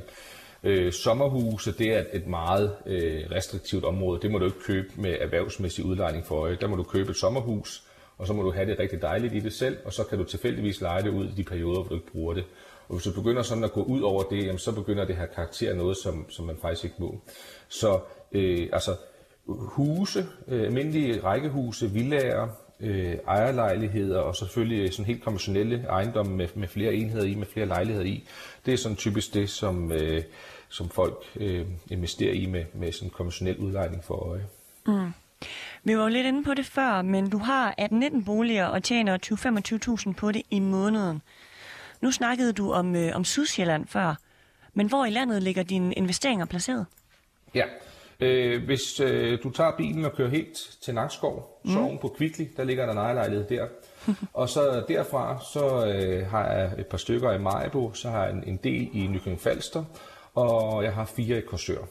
Øh, 0.64 0.94
sommerhuse, 0.94 1.72
det 1.72 1.88
er 1.88 2.04
et 2.14 2.28
meget 2.28 2.76
øh, 2.86 3.26
restriktivt 3.31 3.86
område. 3.86 4.22
Det 4.22 4.31
må 4.31 4.38
du 4.38 4.46
ikke 4.46 4.64
købe 4.66 4.88
med 4.96 5.18
erhvervsmæssig 5.22 5.86
udlejning 5.86 6.26
for 6.26 6.36
øje. 6.36 6.58
Der 6.62 6.68
må 6.68 6.76
du 6.76 6.83
købe 6.83 7.09
et 7.09 7.18
sommerhus, 7.18 7.83
og 8.18 8.28
så 8.28 8.33
må 8.33 8.44
du 8.44 8.52
have 8.52 8.66
det 8.66 8.80
rigtig 8.80 9.02
dejligt 9.02 9.33
i 9.33 9.40
det 9.40 9.54
selv, 9.54 9.78
og 9.86 9.94
så 9.94 10.04
kan 10.04 10.18
du 10.18 10.24
tilfældigvis 10.24 10.81
lege 10.81 11.04
det 11.04 11.09
ud 11.09 11.26
i 11.26 11.31
de 11.38 11.44
perioder, 11.44 11.80
hvor 11.81 11.90
du 11.90 11.95
ikke 11.95 12.12
bruger 12.12 12.33
det. 12.33 12.44
Og 12.88 12.95
hvis 12.95 13.04
du 13.04 13.12
begynder 13.12 13.42
sådan 13.42 13.64
at 13.64 13.71
gå 13.71 13.83
ud 13.83 14.02
over 14.02 14.24
det, 14.24 14.45
jamen, 14.45 14.59
så 14.59 14.71
begynder 14.71 15.06
det 15.06 15.16
her 15.16 15.26
karakter 15.26 15.74
noget, 15.74 15.98
som, 15.98 16.30
som 16.30 16.45
man 16.45 16.57
faktisk 16.62 16.83
ikke 16.83 16.95
må. 17.00 17.21
Så 17.68 18.00
øh, 18.31 18.69
altså, 18.74 18.95
huse, 19.48 20.26
øh, 20.48 20.62
almindelige 20.62 21.24
rækkehuse, 21.24 21.92
villager, 21.92 22.48
øh, 22.80 23.16
ejerlejligheder 23.28 24.19
og 24.19 24.36
selvfølgelig 24.36 24.94
sådan 24.94 25.06
helt 25.06 25.24
konventionelle 25.24 25.86
ejendomme 25.90 26.36
med, 26.36 26.48
med 26.56 26.68
flere 26.68 26.94
enheder 26.94 27.26
i, 27.26 27.36
med 27.36 27.48
flere 27.48 27.66
lejligheder 27.66 28.06
i. 28.06 28.24
Det 28.66 28.74
er 28.74 28.78
sådan 28.78 28.95
typisk 28.95 29.33
det, 29.33 29.50
som, 29.50 29.92
øh, 29.92 30.24
som 30.69 30.90
folk 30.90 31.24
øh, 31.36 31.66
investerer 31.90 32.33
i 32.33 32.45
med, 32.45 32.66
med 32.74 32.92
sådan 32.92 33.09
konventionel 33.09 33.57
udlejning 33.57 34.04
for 34.04 34.16
øje. 34.16 34.45
Mm. 34.88 35.14
Vi 35.83 35.98
var 35.98 36.04
jo 36.04 36.09
lidt 36.09 36.28
inde 36.28 36.44
på 36.44 36.54
det 36.54 36.66
før, 36.66 37.02
men 37.02 37.30
du 37.30 37.38
har 37.38 37.76
18-19 37.81 38.26
boliger 38.26 38.66
og 38.66 38.83
tjener 38.83 39.18
20-25.000 40.07 40.14
på 40.14 40.31
det 40.31 40.42
i 40.50 40.59
måneden. 40.59 41.21
Nu 42.02 42.12
snakkede 42.12 42.54
du 42.54 42.71
om, 42.71 42.95
øh, 42.95 43.16
om 43.16 43.26
Sydsjælland 43.26 43.88
før, 43.88 44.16
men 44.74 44.88
hvor 44.88 45.06
i 45.06 45.09
landet 45.09 45.44
ligger 45.44 45.64
dine 45.64 45.94
investeringer 45.94 46.45
placeret? 46.45 46.86
Ja, 47.56 47.64
Øh, 48.19 48.64
hvis 48.66 48.99
øh, 48.99 49.40
du 49.44 49.49
tager 49.49 49.71
bilen 49.78 50.06
og 50.06 50.14
kører 50.14 50.30
helt 50.30 50.78
til 50.81 50.94
Nakskov, 50.94 51.61
mm. 51.66 51.71
så 51.71 51.97
på 52.02 52.07
Kvickly, 52.18 52.45
der 52.57 52.64
ligger 52.64 52.85
der 52.85 52.92
en 52.92 52.97
ejerlejlighed 52.97 53.47
der. 53.49 53.68
og 54.33 54.49
så 54.49 54.83
derfra, 54.88 55.40
så 55.54 55.85
øh, 55.85 56.28
har 56.28 56.52
jeg 56.52 56.71
et 56.78 56.88
par 56.88 56.97
stykker 56.97 57.31
i 57.31 57.38
Majbo, 57.38 57.94
så 57.94 58.09
har 58.09 58.23
jeg 58.23 58.33
en, 58.33 58.44
en 58.47 58.59
del 58.64 58.90
i 58.94 59.07
Nykøbing 59.07 59.42
Falster, 59.42 59.83
og 60.35 60.83
jeg 60.83 60.94
har 60.94 61.06
fire 61.06 61.38
i 61.38 61.42
Korsør. 61.42 61.81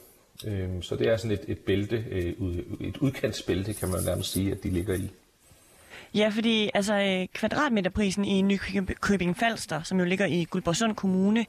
Øh, 0.47 0.69
så 0.83 0.97
det 0.97 1.09
er 1.09 1.17
sådan 1.17 1.31
et, 1.31 1.45
et 1.49 1.59
bælte, 1.59 2.05
øh, 2.11 2.35
et 2.81 2.97
udkantsbælte, 2.97 3.75
kan 3.75 3.89
man 3.89 4.03
nærmest 4.05 4.33
sige, 4.33 4.53
at 4.53 4.63
de 4.63 4.71
ligger 4.71 4.95
i. 4.95 5.11
Ja, 6.15 6.29
fordi 6.29 6.71
altså, 6.75 6.95
øh, 6.95 7.27
kvadratmeterprisen 7.35 8.25
i 8.25 8.43
Nykøbing 8.43 9.37
Falster, 9.37 9.83
som 9.83 9.99
jo 9.99 10.05
ligger 10.05 10.27
i 10.27 10.45
Guldborgsund 10.51 10.95
Kommune, 10.95 11.47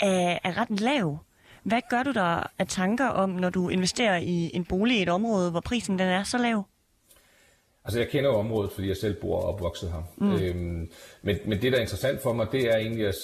er, 0.00 0.38
er 0.44 0.58
ret 0.58 0.80
lav. 0.80 1.18
Hvad 1.62 1.80
gør 1.90 2.02
du 2.02 2.12
der 2.12 2.50
af 2.58 2.66
tanker 2.68 3.06
om, 3.06 3.30
når 3.30 3.50
du 3.50 3.68
investerer 3.68 4.16
i 4.16 4.50
en 4.54 4.64
bolig 4.64 4.98
i 4.98 5.02
et 5.02 5.08
område, 5.08 5.50
hvor 5.50 5.60
prisen 5.60 5.98
den 5.98 6.08
er 6.08 6.22
så 6.22 6.38
lav? 6.38 6.64
Altså, 7.84 7.98
jeg 7.98 8.08
kender 8.08 8.30
jo 8.30 8.36
området, 8.36 8.72
fordi 8.72 8.88
jeg 8.88 8.96
selv 8.96 9.20
bor 9.20 9.40
og 9.40 9.54
opvokset 9.54 9.92
her. 9.92 10.02
Mm. 10.16 10.32
Øhm, 10.32 10.90
men, 11.22 11.36
men 11.46 11.62
det, 11.62 11.72
der 11.72 11.78
er 11.78 11.82
interessant 11.82 12.22
for 12.22 12.32
mig, 12.32 12.46
det 12.52 12.64
er 12.64 12.76
egentlig, 12.76 13.06
at, 13.06 13.14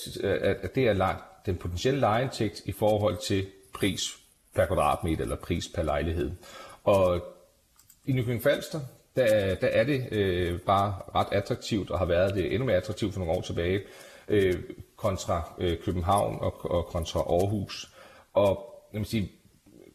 at 0.64 0.74
det 0.74 0.88
er 0.88 0.92
langt, 0.92 1.24
den 1.46 1.56
potentielle 1.56 2.00
lejeindtægt 2.00 2.62
i 2.64 2.72
forhold 2.72 3.16
til 3.26 3.46
pris 3.74 4.00
per 4.54 4.66
kvadratmeter 4.66 5.22
eller 5.22 5.36
pris 5.36 5.64
per 5.74 5.82
lejlighed. 5.82 6.30
Og 6.84 7.20
i 8.04 8.12
Nykøbing 8.12 8.42
Falster, 8.42 8.80
der, 9.16 9.54
der 9.54 9.66
er 9.66 9.84
det 9.84 10.08
øh, 10.12 10.60
bare 10.60 10.94
ret 11.14 11.28
attraktivt, 11.32 11.90
og 11.90 11.98
har 11.98 12.06
været 12.06 12.34
det 12.34 12.52
endnu 12.52 12.66
mere 12.66 12.76
attraktivt 12.76 13.12
for 13.12 13.20
nogle 13.20 13.38
år 13.38 13.40
tilbage, 13.40 13.80
øh, 14.28 14.54
kontra 14.96 15.54
øh, 15.58 15.78
København 15.84 16.38
og, 16.40 16.70
og 16.70 16.86
kontra 16.86 17.20
Aarhus. 17.20 17.95
Og 18.36 18.82
jeg 18.92 18.98
vil 18.98 19.06
sige, 19.06 19.32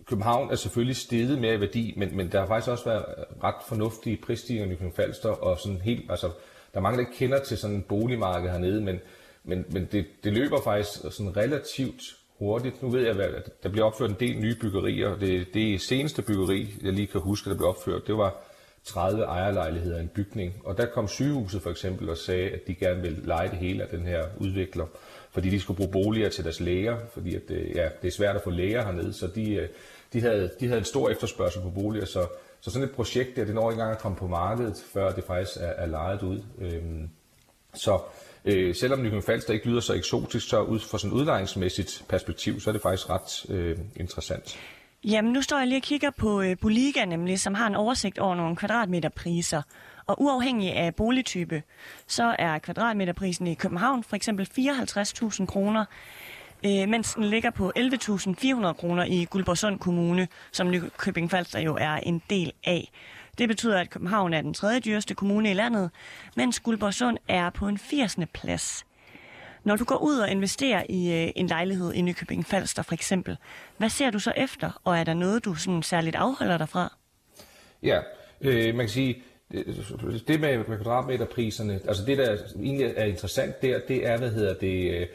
København 0.06 0.52
er 0.52 0.56
selvfølgelig 0.56 0.96
steget 0.96 1.40
mere 1.40 1.56
i 1.56 1.60
værdi, 1.60 1.94
men, 1.98 2.18
men 2.18 2.32
der 2.32 2.40
har 2.40 2.48
faktisk 2.48 2.72
også 2.72 2.86
været 2.86 3.06
ret 3.44 3.56
fornuftige 3.68 4.18
prisstigninger 4.18 4.76
i 4.76 4.76
København 4.76 4.96
Falster, 4.96 5.30
og 5.30 5.60
sådan 5.60 5.82
helt, 5.82 6.12
altså, 6.12 6.28
der 6.74 6.78
er 6.78 6.82
mange, 6.82 6.98
der 6.98 7.08
ikke 7.08 7.18
kender 7.18 7.40
til 7.44 7.58
sådan 7.58 7.76
en 7.76 7.82
boligmarked 7.82 8.50
hernede, 8.50 8.82
men, 8.82 9.00
men, 9.44 9.66
men 9.70 9.88
det, 9.92 10.06
det 10.24 10.34
løber 10.34 10.62
faktisk 10.62 11.00
sådan 11.02 11.38
relativt 11.38 12.02
hurtigt. 12.40 12.84
Nu 12.84 12.90
ved 12.90 13.02
jeg, 13.02 13.20
at 13.20 13.64
der 13.64 13.70
bliver 13.70 13.86
opført 13.86 14.10
en 14.10 14.16
del 14.20 14.40
nye 14.40 14.56
byggerier. 14.62 15.16
Det, 15.16 15.48
det 15.54 15.82
seneste 15.82 16.22
byggeri, 16.22 16.74
jeg 16.84 16.94
lige 16.94 17.08
kan 17.08 17.22
huske, 17.22 17.50
der 17.50 17.56
blev 17.56 17.70
opført, 17.70 18.08
det 18.08 18.18
var 18.18 18.36
30 18.84 19.24
ejerlejligheder 19.24 19.98
i 19.98 20.02
en 20.02 20.08
bygning. 20.08 20.54
Og 20.64 20.78
der 20.78 20.86
kom 20.86 21.08
sygehuset 21.08 21.62
for 21.62 21.70
eksempel 21.70 22.10
og 22.10 22.18
sagde, 22.18 22.50
at 22.50 22.68
de 22.68 22.76
gerne 22.76 23.02
ville 23.02 23.26
lege 23.26 23.50
det 23.50 23.58
hele 23.58 23.84
af 23.84 23.90
den 23.90 24.02
her 24.02 24.24
udvikler, 24.38 24.86
fordi 25.32 25.50
de 25.50 25.60
skulle 25.60 25.78
bruge 25.78 25.92
boliger 25.92 26.30
til 26.30 26.44
deres 26.44 26.60
læger, 26.60 26.98
fordi 27.14 27.36
at, 27.36 27.42
øh, 27.50 27.76
ja, 27.76 27.90
det 28.02 28.08
er 28.08 28.12
svært 28.12 28.36
at 28.36 28.42
få 28.44 28.50
læger 28.50 28.84
hernede, 28.84 29.14
så 29.14 29.28
de, 29.28 29.54
øh, 29.54 29.70
de, 30.14 30.22
havde, 30.22 30.52
de 30.60 30.68
havde 30.68 30.80
en 30.80 30.86
stor 30.86 31.10
efterspørgsel 31.10 31.62
på 31.62 31.70
boliger, 31.70 32.06
så, 32.06 32.28
så 32.62 32.72
sådan 32.72 32.88
et 32.88 32.96
projekt 32.96 33.36
der, 33.36 33.46
det 33.46 33.56
når 33.56 33.72
ikke 33.72 33.80
engang 33.80 33.96
at 33.96 34.02
komme 34.02 34.18
på 34.18 34.28
markedet, 34.28 34.84
før 34.94 35.12
det 35.12 35.24
faktisk 35.24 35.58
er, 35.58 35.66
er 35.66 35.86
lejet 35.86 36.24
ud. 36.24 36.44
Øhm, 36.62 37.10
så 37.74 38.00
øh, 38.46 38.76
selvom 38.76 39.00
Nykøbing 39.00 39.24
Falster 39.24 39.54
ikke 39.54 39.68
lyder 39.68 39.80
så 39.80 39.94
eksotisk, 39.94 40.50
så 40.50 40.62
ud 40.62 40.80
fra 40.80 40.98
sådan 40.98 41.18
et 41.18 41.22
udlejningsmæssigt 41.22 42.04
perspektiv, 42.10 42.60
så 42.60 42.70
er 42.70 42.72
det 42.72 42.82
faktisk 42.82 43.10
ret 43.10 43.46
øh, 43.50 43.78
interessant. 43.96 44.60
Jamen, 45.04 45.34
nu 45.34 45.42
står 45.42 45.58
jeg 45.58 45.68
lige 45.68 45.80
og 45.80 45.84
kigger 45.84 46.10
på 46.18 46.42
øh, 46.42 46.58
Boliga 46.62 47.06
nemlig, 47.06 47.40
som 47.40 47.54
har 47.54 47.68
en 47.68 47.76
oversigt 47.76 48.20
over 48.20 48.36
nogle 48.36 48.56
kvadratmeterpriser. 48.56 49.62
Og 50.08 50.22
uafhængig 50.22 50.74
af 50.74 50.96
boligtype, 50.96 51.63
så 52.08 52.36
er 52.39 52.60
kvadratmeterprisen 52.60 53.48
i 53.48 53.53
København 53.53 54.03
for 54.03 54.15
eksempel 54.15 54.50
54.000 54.60 55.46
kroner, 55.46 55.86
øh, 56.65 56.89
mens 56.89 57.13
den 57.13 57.24
ligger 57.24 57.50
på 57.50 57.72
11.400 57.77 58.74
kroner 58.74 59.05
i 59.05 59.27
Guldborgsund 59.29 59.79
Kommune, 59.79 60.27
som 60.51 60.72
Nykøbing 60.72 61.31
Falster 61.31 61.60
jo 61.60 61.77
er 61.79 61.96
en 61.96 62.22
del 62.29 62.51
af. 62.63 62.91
Det 63.38 63.48
betyder, 63.48 63.79
at 63.79 63.89
København 63.89 64.34
er 64.34 64.41
den 64.41 64.53
tredje 64.53 64.79
dyreste 64.79 65.15
kommune 65.15 65.51
i 65.51 65.53
landet, 65.53 65.91
mens 66.36 66.60
Guldborgsund 66.60 67.17
er 67.27 67.50
på 67.50 67.67
en 67.67 67.77
80. 67.77 68.17
plads. 68.34 68.86
Når 69.63 69.75
du 69.75 69.84
går 69.84 69.98
ud 69.98 70.17
og 70.17 70.29
investerer 70.29 70.84
i 70.89 71.24
øh, 71.24 71.31
en 71.36 71.48
lejlighed 71.48 71.93
i 71.93 72.01
Nykøbing 72.01 72.46
Falster 72.46 72.84
for 72.84 72.93
eksempel, 72.93 73.38
hvad 73.77 73.89
ser 73.89 74.10
du 74.10 74.20
så 74.20 74.34
efter, 74.38 74.81
og 74.84 74.98
er 74.98 75.03
der 75.03 75.13
noget, 75.13 75.46
du 75.46 75.55
sådan 75.55 75.84
særligt 75.84 76.15
afholder 76.15 76.58
dig 76.58 76.70
fra? 76.70 76.98
Ja, 77.84 78.00
øh, 78.41 78.75
man 78.75 78.86
kan 78.86 78.89
sige, 78.89 79.24
det 80.27 80.39
med, 80.39 80.58
med 80.58 80.65
kvadratmeterpriserne, 80.65 81.79
altså 81.88 82.05
det, 82.05 82.17
der 82.17 82.38
egentlig 82.55 82.93
er 82.98 83.05
interessant 83.05 83.62
der, 83.62 83.79
det 83.88 84.08
er, 84.08 84.17
hvad 84.17 84.29
hedder 84.29 84.53
det, 84.53 84.91
øh, 84.91 85.08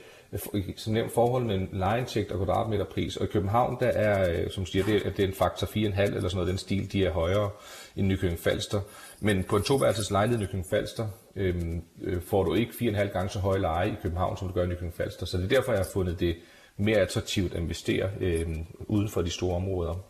som 0.77 0.93
nævnt 0.93 1.13
forhold 1.13 1.45
mellem 1.45 1.69
lejeindtægt 1.73 2.33
og 2.33 2.45
kvadratmeterpris. 2.45 3.17
Og 3.17 3.25
i 3.25 3.29
København, 3.29 3.77
der 3.81 3.87
er, 3.87 4.31
øh, 4.31 4.51
som 4.51 4.67
siger, 4.67 4.85
det, 4.85 5.07
er, 5.07 5.11
det 5.11 5.23
er 5.23 5.29
en 5.29 5.35
faktor 5.35 5.67
4,5 5.67 5.77
eller 5.77 6.21
sådan 6.21 6.31
noget, 6.35 6.49
den 6.49 6.59
stil, 6.59 6.93
de 6.93 7.05
er 7.05 7.11
højere 7.11 7.51
end 7.97 8.07
Nykøbing 8.07 8.39
Falster. 8.39 8.81
Men 9.21 9.45
på 9.45 9.57
en 9.57 9.63
toværelses 9.63 10.11
lejlighed 10.11 10.41
i 10.41 10.45
Nykøbing 10.45 10.67
Falster 10.71 11.09
øhm, 11.37 11.83
øh, 12.03 12.23
får 12.23 12.45
du 12.45 12.55
ikke 12.55 12.73
4,5 12.73 13.13
gange 13.13 13.29
så 13.29 13.39
høje 13.39 13.61
leje 13.61 13.89
i 13.89 13.95
København, 14.03 14.37
som 14.37 14.49
du 14.49 14.55
gør 14.55 14.65
i 14.65 14.67
Nykøbing 14.67 14.95
Falster. 14.95 15.27
Så 15.27 15.37
det 15.37 15.45
er 15.45 15.49
derfor, 15.49 15.73
jeg 15.73 15.79
har 15.79 15.89
fundet 15.93 16.21
det 16.21 16.37
mere 16.77 16.99
attraktivt 16.99 17.55
at 17.55 17.61
investere 17.61 18.11
øhm, 18.21 18.67
uden 18.79 19.09
for 19.09 19.23
de 19.23 19.31
store 19.31 19.57
områder. 19.57 20.05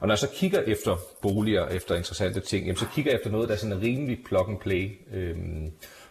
Og 0.00 0.06
når 0.06 0.14
jeg 0.14 0.18
så 0.18 0.28
kigger 0.34 0.60
efter 0.60 0.96
boliger, 1.22 1.68
efter 1.68 1.94
interessante 1.94 2.40
ting, 2.40 2.66
jamen, 2.66 2.76
så 2.76 2.86
kigger 2.94 3.10
jeg 3.10 3.16
efter 3.16 3.30
noget, 3.30 3.48
der 3.48 3.54
er 3.54 3.58
sådan 3.58 3.82
rimelig 3.82 4.18
plug 4.24 4.48
and 4.48 4.58
play. 4.58 4.98
Øh, 5.14 5.36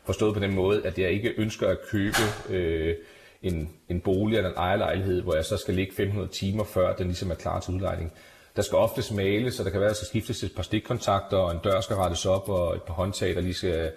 forstået 0.03 0.33
på 0.33 0.39
den 0.39 0.55
måde, 0.55 0.85
at 0.85 0.99
jeg 0.99 1.11
ikke 1.11 1.33
ønsker 1.37 1.67
at 1.67 1.77
købe 1.91 2.17
øh, 2.49 2.95
en, 3.41 3.69
en 3.89 4.01
bolig 4.01 4.37
eller 4.37 4.49
en 4.49 4.57
ejerlejlighed, 4.57 5.21
hvor 5.21 5.35
jeg 5.35 5.45
så 5.45 5.57
skal 5.57 5.73
ligge 5.73 5.95
500 5.95 6.29
timer, 6.29 6.63
før 6.63 6.95
den 6.95 7.07
ligesom 7.07 7.31
er 7.31 7.35
klar 7.35 7.59
til 7.59 7.73
udlejning. 7.73 8.11
Der 8.55 8.61
skal 8.61 8.77
oftest 8.77 9.13
males, 9.13 9.53
så 9.53 9.63
der 9.63 9.69
kan 9.69 9.79
være, 9.79 9.89
at 9.89 9.95
der 9.95 9.95
skal 9.95 10.07
skiftes 10.07 10.43
et 10.43 10.55
par 10.55 10.63
stikkontakter, 10.63 11.37
og 11.37 11.51
en 11.51 11.59
dør 11.63 11.81
skal 11.81 11.95
rettes 11.95 12.25
op, 12.25 12.49
og 12.49 12.75
et 12.75 12.83
par 12.83 12.93
håndtag, 12.93 13.35
der 13.35 13.41
lige 13.41 13.53
skal, 13.53 13.91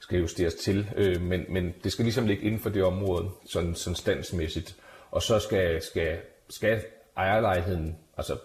skal 0.00 0.18
justeres 0.18 0.54
til. 0.54 0.90
Øh, 0.96 1.22
men, 1.22 1.44
men 1.48 1.74
det 1.84 1.92
skal 1.92 2.04
ligesom 2.04 2.26
ligge 2.26 2.42
inden 2.42 2.60
for 2.60 2.70
det 2.70 2.84
område, 2.84 3.30
sådan, 3.46 3.74
sådan 3.74 3.94
standsmæssigt. 3.94 4.76
Og 5.10 5.22
så 5.22 5.38
skal, 5.38 5.82
skal, 5.82 6.18
skal 6.48 6.82
ejerlejligheden, 7.16 7.96
altså 8.16 8.36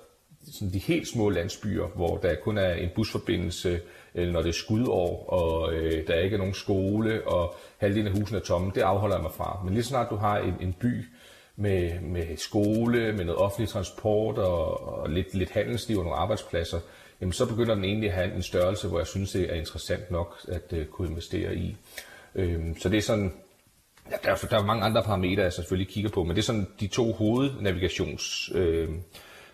sådan 0.52 0.74
de 0.74 0.80
helt 0.80 1.08
små 1.08 1.30
landsbyer, 1.30 1.88
hvor 1.96 2.18
der 2.18 2.36
kun 2.36 2.58
er 2.58 2.74
en 2.74 2.90
busforbindelse, 2.96 3.82
eller 4.14 4.34
når 4.34 4.42
det 4.42 4.50
er 4.50 4.54
skudår, 4.54 5.26
og 5.30 5.74
øh, 5.74 6.08
der 6.08 6.20
ikke 6.20 6.34
er 6.34 6.38
nogen 6.38 6.54
skole, 6.54 7.28
og 7.28 7.56
halvdelen 7.78 8.08
af 8.08 8.20
husene 8.20 8.40
er 8.40 8.44
tomme, 8.44 8.72
det 8.76 8.82
afholder 8.82 9.16
jeg 9.16 9.24
mig 9.24 9.32
fra. 9.32 9.62
Men 9.64 9.74
lige 9.74 9.84
snart 9.84 10.10
du 10.10 10.16
har 10.16 10.38
en, 10.38 10.54
en 10.62 10.74
by 10.74 11.06
med, 11.56 12.00
med 12.02 12.38
skole, 12.38 13.14
med 13.14 13.26
noget 13.26 13.42
offentlig 13.42 13.70
transport 13.70 14.38
og, 14.38 14.88
og 14.88 15.10
lidt, 15.10 15.34
lidt 15.34 15.52
handelsliv 15.52 15.98
og 15.98 16.04
nogle 16.04 16.20
arbejdspladser, 16.20 16.80
jamen 17.22 17.34
så 17.34 17.46
begynder 17.46 17.76
den 17.76 17.84
egentlig 17.84 18.10
at 18.10 18.16
have 18.16 18.36
en 18.36 18.44
størrelse, 18.44 18.88
hvor 18.88 19.00
jeg 19.00 19.08
synes, 19.08 19.32
det 19.32 19.52
er 19.52 19.56
interessant 19.56 20.12
nok 20.12 20.40
at 20.48 20.74
øh, 20.74 20.86
kunne 20.86 21.10
investere 21.10 21.56
i. 21.56 21.78
Øh, 22.36 22.62
så 22.80 22.90
det 22.90 22.98
er 22.98 23.02
sådan, 23.02 23.34
ja, 24.12 24.16
der, 24.24 24.32
er, 24.32 24.36
der 24.36 24.60
er 24.60 24.66
mange 24.66 24.84
andre 24.84 25.04
parametre, 25.04 25.44
jeg 25.44 25.54
selvfølgelig 25.54 25.94
kigger 25.94 26.10
på, 26.10 26.24
men 26.24 26.36
det 26.36 26.42
er 26.42 26.46
sådan 26.46 26.68
de 26.80 26.88
to 26.88 27.12
hovednavigations... 27.12 28.52
Øh, 28.56 28.90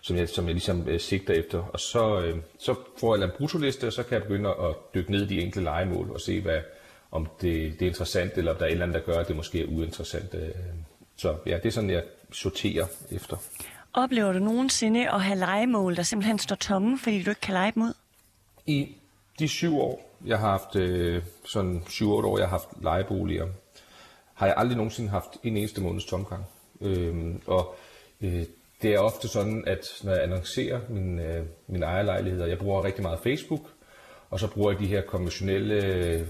som 0.00 0.16
jeg, 0.16 0.28
som 0.28 0.46
jeg 0.46 0.54
ligesom 0.54 0.88
øh, 0.88 1.00
sigter 1.00 1.34
efter. 1.34 1.58
Og 1.58 1.80
så, 1.80 2.20
øh, 2.20 2.36
så 2.58 2.74
får 3.00 3.16
jeg 3.16 3.24
en 3.24 3.30
brutoliste, 3.38 3.86
og 3.86 3.92
så 3.92 4.02
kan 4.02 4.14
jeg 4.14 4.22
begynde 4.22 4.48
at 4.48 4.74
dykke 4.94 5.10
ned 5.10 5.22
i 5.22 5.26
de 5.26 5.40
enkelte 5.40 5.64
legemål 5.64 6.10
og 6.10 6.20
se, 6.20 6.40
hvad, 6.40 6.60
om 7.10 7.28
det, 7.40 7.80
det 7.80 7.82
er 7.82 7.90
interessant, 7.90 8.32
eller 8.38 8.52
om 8.52 8.58
der 8.58 8.64
er 8.64 8.68
et 8.68 8.72
eller 8.72 8.86
andet, 8.86 9.06
der 9.06 9.12
gør, 9.12 9.20
at 9.20 9.28
det 9.28 9.36
måske 9.36 9.62
er 9.62 9.66
uinteressant. 9.66 10.34
Øh. 10.34 10.48
Så 11.16 11.36
ja, 11.46 11.56
det 11.56 11.66
er 11.66 11.70
sådan, 11.70 11.90
jeg 11.90 12.02
sorterer 12.32 12.86
efter. 13.10 13.36
Oplever 13.92 14.32
du 14.32 14.38
nogensinde 14.38 15.10
at 15.10 15.22
have 15.22 15.38
legemål, 15.38 15.96
der 15.96 16.02
simpelthen 16.02 16.38
står 16.38 16.56
tomme, 16.56 16.98
fordi 16.98 17.22
du 17.22 17.30
ikke 17.30 17.40
kan 17.40 17.54
lege 17.54 17.72
dem 17.74 17.82
ud? 17.82 17.92
I 18.66 18.96
de 19.38 19.48
syv 19.48 19.78
år, 19.80 20.16
jeg 20.26 20.38
har 20.38 20.50
haft, 20.50 20.76
øh, 20.76 21.22
sådan 21.44 21.82
syv-otte 21.88 22.28
år, 22.28 22.38
jeg 22.38 22.48
har 22.48 22.58
haft 22.58 22.68
lejeboliger, 22.82 23.46
har 24.34 24.46
jeg 24.46 24.54
aldrig 24.58 24.76
nogensinde 24.76 25.10
haft 25.10 25.30
en 25.42 25.56
eneste 25.56 25.80
måneds 25.80 26.04
tomgang. 26.04 26.44
Øh, 26.80 27.34
og 27.46 27.74
øh, 28.20 28.44
det 28.82 28.94
er 28.94 28.98
ofte 28.98 29.28
sådan, 29.28 29.64
at 29.66 29.86
når 30.02 30.12
jeg 30.12 30.22
annoncerer 30.22 30.80
min, 30.88 31.18
øh, 31.18 31.44
min 31.66 31.82
ejerlejligheder, 31.82 32.46
jeg 32.46 32.58
bruger 32.58 32.84
rigtig 32.84 33.02
meget 33.02 33.20
Facebook, 33.22 33.62
og 34.30 34.40
så 34.40 34.46
bruger 34.46 34.70
jeg 34.70 34.80
de 34.80 34.86
her 34.86 35.00
konventionelle 35.02 35.84
øh, 35.84 36.20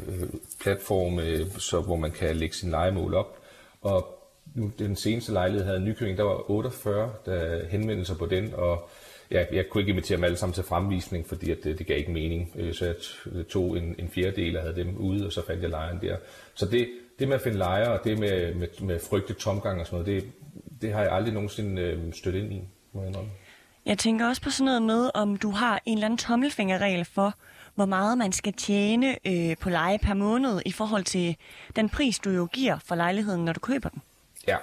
platforme, 0.60 1.50
så, 1.58 1.80
hvor 1.80 1.96
man 1.96 2.10
kan 2.10 2.36
lægge 2.36 2.56
sin 2.56 2.70
legemål 2.70 3.14
op. 3.14 3.38
Og 3.82 4.20
nu, 4.54 4.70
den 4.78 4.96
seneste 4.96 5.32
lejlighed 5.32 5.66
havde 5.66 5.80
Nykøbing, 5.80 6.18
der 6.18 6.24
var 6.24 6.50
48, 6.50 7.12
der 7.26 7.68
henvendte 7.68 8.04
sig 8.04 8.16
på 8.16 8.26
den, 8.26 8.54
og 8.54 8.88
ja, 9.30 9.44
jeg 9.52 9.68
kunne 9.68 9.82
ikke 9.82 9.90
invitere 9.90 10.16
dem 10.16 10.24
alle 10.24 10.36
sammen 10.36 10.54
til 10.54 10.64
fremvisning, 10.64 11.26
fordi 11.26 11.50
at 11.50 11.58
det, 11.64 11.78
det 11.78 11.86
gav 11.86 11.98
ikke 11.98 12.12
mening. 12.12 12.52
Øh, 12.56 12.74
så 12.74 12.84
jeg 12.84 12.94
øh, 13.32 13.44
tog 13.44 13.76
en, 13.76 13.94
en 13.98 14.08
fjerdedel 14.08 14.56
og 14.56 14.62
havde 14.62 14.76
dem 14.76 14.96
ude, 14.96 15.26
og 15.26 15.32
så 15.32 15.46
fandt 15.46 15.62
jeg 15.62 15.70
lejren 15.70 15.98
der. 16.02 16.16
Så 16.54 16.66
det, 16.66 16.88
det 17.18 17.28
med 17.28 17.36
at 17.36 17.42
finde 17.42 17.58
lejre, 17.58 17.98
og 17.98 18.04
det 18.04 18.18
med, 18.18 18.54
med, 18.54 18.68
med 18.80 18.98
frygte 18.98 19.34
tomgang 19.34 19.80
og 19.80 19.86
sådan 19.86 20.04
noget, 20.04 20.22
det, 20.22 20.32
det 20.82 20.92
har 20.92 21.02
jeg 21.02 21.12
aldrig 21.12 21.34
nogensinde 21.34 21.82
øh, 21.82 22.12
stødt 22.12 22.34
ind 22.34 22.52
i, 22.52 22.62
må 22.92 23.02
jeg 23.02 23.14
Jeg 23.86 23.98
tænker 23.98 24.28
også 24.28 24.42
på 24.42 24.50
sådan 24.50 24.64
noget 24.64 24.82
med, 24.82 25.10
om 25.14 25.36
du 25.36 25.50
har 25.50 25.82
en 25.86 25.98
eller 25.98 26.06
anden 26.06 26.18
tommelfingerregel 26.18 27.04
for, 27.04 27.34
hvor 27.74 27.86
meget 27.86 28.18
man 28.18 28.32
skal 28.32 28.52
tjene 28.52 29.16
øh, 29.26 29.56
på 29.56 29.70
leje 29.70 29.98
per 29.98 30.14
måned 30.14 30.62
i 30.66 30.72
forhold 30.72 31.04
til 31.04 31.36
den 31.76 31.88
pris, 31.88 32.18
du 32.18 32.30
jo 32.30 32.48
giver 32.52 32.78
for 32.78 32.94
lejligheden, 32.94 33.44
når 33.44 33.52
du 33.52 33.60
køber 33.60 33.88
den. 33.88 34.02
Ja, 34.48 34.56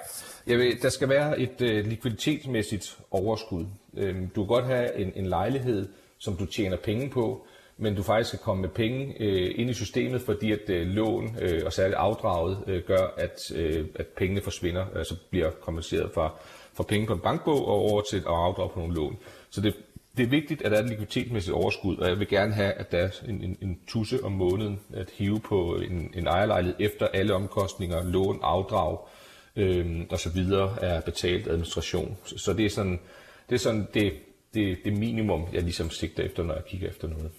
jeg 0.48 0.58
vil, 0.58 0.82
der 0.82 0.90
skal 0.90 1.10
være 1.10 1.40
et 1.40 1.62
øh, 1.62 1.86
likviditetsmæssigt 1.86 2.98
overskud. 3.12 3.66
Øhm, 3.94 4.30
du 4.30 4.42
kan 4.42 4.48
godt 4.48 4.66
have 4.66 4.96
en, 4.96 5.12
en 5.16 5.26
lejlighed, 5.26 5.90
som 6.18 6.38
du 6.38 6.46
tjener 6.46 6.78
penge 6.78 7.10
på, 7.10 7.48
men 7.78 7.96
du 7.96 8.04
faktisk 8.04 8.28
skal 8.28 8.40
komme 8.40 8.62
med 8.62 8.70
penge 8.70 9.16
øh, 9.20 9.52
ind 9.56 9.70
i 9.70 9.74
systemet, 9.74 10.22
fordi 10.22 10.52
at 10.52 10.70
øh, 10.70 10.88
lån 10.88 11.38
øh, 11.42 11.62
og 11.66 11.74
særligt 11.74 11.96
afdraget 11.96 12.64
øh, 12.68 12.84
gør, 12.84 13.14
at, 13.18 13.52
øh, 13.56 13.86
at 13.96 14.08
pengene 14.08 14.42
forsvinder, 14.42 14.86
altså 14.96 15.16
bliver 15.30 15.52
kompenseret 15.52 16.12
for, 16.14 16.40
for 16.74 16.84
penge 16.84 17.08
på 17.08 17.14
en 17.14 17.20
bankbog 17.20 17.68
og 17.68 17.76
over 17.76 18.02
til 18.02 18.18
at 18.18 18.24
afdrage 18.26 18.70
på 18.70 18.80
nogle 18.80 18.96
lån. 18.96 19.18
Så 19.50 19.62
det, 19.62 19.76
det 20.18 20.24
er 20.24 20.30
vigtigt, 20.30 20.62
at 20.62 20.72
der 20.72 20.78
er 20.78 20.84
et 20.84 20.90
likviditetsmæssigt 20.90 21.54
overskud, 21.54 21.98
og 21.98 22.10
jeg 22.10 22.20
vil 22.20 22.28
gerne 22.28 22.54
have, 22.54 22.72
at 22.72 22.92
der 22.92 22.98
er 22.98 23.10
en, 23.28 23.44
en, 23.44 23.58
en 23.62 23.80
tusse 23.88 24.24
om 24.24 24.32
måneden 24.32 24.80
at 24.94 25.10
hive 25.14 25.40
på 25.40 25.76
en, 25.76 26.12
en 26.16 26.28
ejerlejlighed 26.28 26.76
efter 26.80 27.08
alle 27.08 27.34
omkostninger, 27.34 28.04
lån, 28.04 28.40
afdrag 28.44 28.98
øh, 29.56 30.06
og 30.10 30.20
så 30.20 30.30
videre 30.30 30.84
er 30.84 31.02
betalt 31.02 31.48
administration. 31.48 32.18
Så, 32.26 32.38
så 32.38 32.54
det 32.54 32.66
er 32.66 32.70
sådan, 32.70 33.00
det, 33.50 33.56
er 33.56 33.60
sådan 33.60 33.88
det, 33.94 34.14
det, 34.54 34.78
det 34.86 34.94
minimum, 34.94 35.46
jeg 35.54 35.64
ligesom 35.64 35.90
sigter 35.90 36.24
efter, 36.24 36.44
når 36.44 36.54
jeg 36.54 36.66
kigger 36.66 36.90
efter 36.90 37.08
noget. 37.08 37.32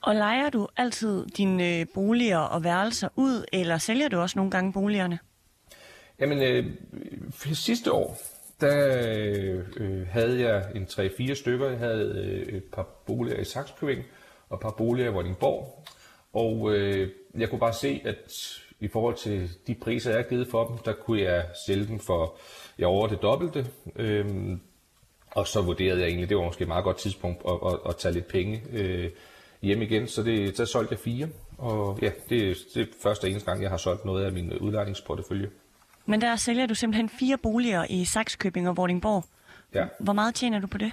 Og 0.00 0.14
leger 0.14 0.50
du 0.50 0.68
altid 0.76 1.26
dine 1.26 1.80
øh, 1.80 1.86
boliger 1.94 2.38
og 2.38 2.64
værelser 2.64 3.08
ud, 3.16 3.44
eller 3.52 3.78
sælger 3.78 4.08
du 4.08 4.18
også 4.18 4.38
nogle 4.38 4.50
gange 4.50 4.72
boligerne? 4.72 5.18
Jamen, 6.20 6.38
øh, 6.42 6.66
sidste 7.52 7.92
år, 7.92 8.16
der 8.60 8.98
øh, 9.06 9.64
øh 9.76 10.06
havde 10.06 10.40
jeg 10.40 10.70
en 10.74 10.84
3-4 10.84 11.34
stykker. 11.34 11.68
Jeg 11.68 11.78
havde 11.78 12.44
øh, 12.48 12.56
et 12.56 12.64
par 12.64 12.82
boliger 13.06 13.40
i 13.40 13.44
Saxkøbing 13.44 14.04
og 14.48 14.54
et 14.54 14.60
par 14.60 14.74
boliger 14.78 15.10
i 15.10 15.12
Vordingborg. 15.12 15.84
Og 16.32 16.74
øh, 16.74 17.10
jeg 17.34 17.50
kunne 17.50 17.58
bare 17.58 17.74
se, 17.74 18.02
at 18.04 18.32
i 18.80 18.88
forhold 18.88 19.14
til 19.14 19.50
de 19.66 19.74
priser, 19.74 20.10
jeg 20.10 20.18
har 20.18 20.28
givet 20.28 20.48
for 20.50 20.66
dem, 20.66 20.78
der 20.78 20.92
kunne 20.92 21.22
jeg 21.22 21.46
sælge 21.66 21.86
dem 21.86 21.98
for 21.98 22.36
ja, 22.78 22.86
over 22.86 23.06
det 23.06 23.22
dobbelte. 23.22 23.66
Øhm, 23.96 24.60
Og 25.30 25.46
så 25.46 25.62
vurderede 25.62 26.00
jeg 26.00 26.08
egentlig, 26.08 26.28
det 26.28 26.36
var 26.36 26.44
måske 26.44 26.62
et 26.62 26.68
meget 26.68 26.84
godt 26.84 26.98
tidspunkt 26.98 27.42
at, 27.48 27.72
at, 27.72 27.78
at 27.88 27.96
tage 27.96 28.14
lidt 28.14 28.28
penge 28.28 28.62
øh, 28.72 29.10
hjem 29.62 29.82
igen. 29.82 30.08
Så 30.08 30.22
det, 30.22 30.56
så 30.56 30.66
solgte 30.66 30.92
jeg 30.92 30.98
fire. 31.00 31.28
Og 31.58 31.98
ja, 32.02 32.10
det, 32.28 32.56
det 32.74 32.82
er 32.82 32.86
første 33.02 33.24
og 33.24 33.30
eneste 33.30 33.50
gang, 33.50 33.62
jeg 33.62 33.70
har 33.70 33.76
solgt 33.76 34.04
noget 34.04 34.24
af 34.24 34.32
min 34.32 34.52
udlejningsportefølje. 34.52 35.50
Men 36.06 36.20
der 36.20 36.36
sælger 36.36 36.66
du 36.66 36.74
simpelthen 36.74 37.08
fire 37.08 37.38
boliger 37.38 37.84
i 37.90 38.04
Saxkøbing 38.04 38.68
og 38.68 38.76
Vordingborg. 38.76 39.24
Ja. 39.74 39.86
Hvor 40.00 40.12
meget 40.12 40.34
tjener 40.34 40.58
du 40.58 40.66
på 40.66 40.78
det? 40.78 40.92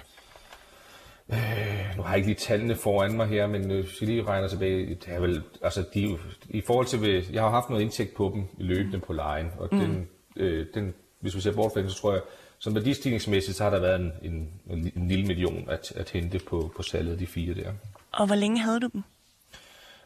Øh, 1.32 1.96
nu 1.96 2.02
har 2.02 2.08
jeg 2.08 2.16
ikke 2.16 2.28
lige 2.28 2.38
tallene 2.38 2.74
foran 2.74 3.12
mig 3.12 3.26
her, 3.26 3.46
men 3.46 3.70
øh, 3.70 3.84
hvis 3.84 4.00
jeg 4.00 4.08
lige 4.08 4.22
regner 4.22 4.48
tilbage, 4.48 4.88
det 4.88 5.08
er 5.08 5.20
vel, 5.20 5.42
altså 5.62 5.84
de, 5.94 6.18
i 6.48 6.60
forhold 6.60 6.86
til, 6.86 7.26
jeg 7.32 7.42
har 7.42 7.50
haft 7.50 7.70
noget 7.70 7.82
indtægt 7.82 8.14
på 8.14 8.30
dem 8.34 8.44
løbende 8.58 8.98
på 8.98 9.12
lejen, 9.12 9.46
og 9.58 9.68
mm. 9.72 9.78
den, 9.78 10.08
øh, 10.36 10.66
den, 10.74 10.94
hvis 11.20 11.36
vi 11.36 11.40
ser 11.40 11.52
bort 11.52 11.72
fra 11.72 11.80
den, 11.80 11.90
så 11.90 11.96
tror 11.96 12.12
jeg, 12.12 12.22
som 12.58 12.74
værdistigningsmæssigt, 12.74 13.56
så 13.56 13.64
har 13.64 13.70
der 13.70 13.80
været 13.80 14.00
en, 14.00 14.12
en, 14.22 14.50
en, 14.70 14.92
en 14.96 15.08
lille 15.08 15.26
million 15.26 15.64
at, 15.70 15.92
at 15.96 16.10
hente 16.10 16.38
på, 16.38 16.72
på 16.76 16.82
salget 16.82 17.12
af 17.12 17.18
de 17.18 17.26
fire 17.26 17.54
der. 17.54 17.72
Og 18.16 18.26
hvor 18.26 18.34
længe 18.34 18.60
havde 18.60 18.80
du 18.80 18.88
dem? 18.92 19.02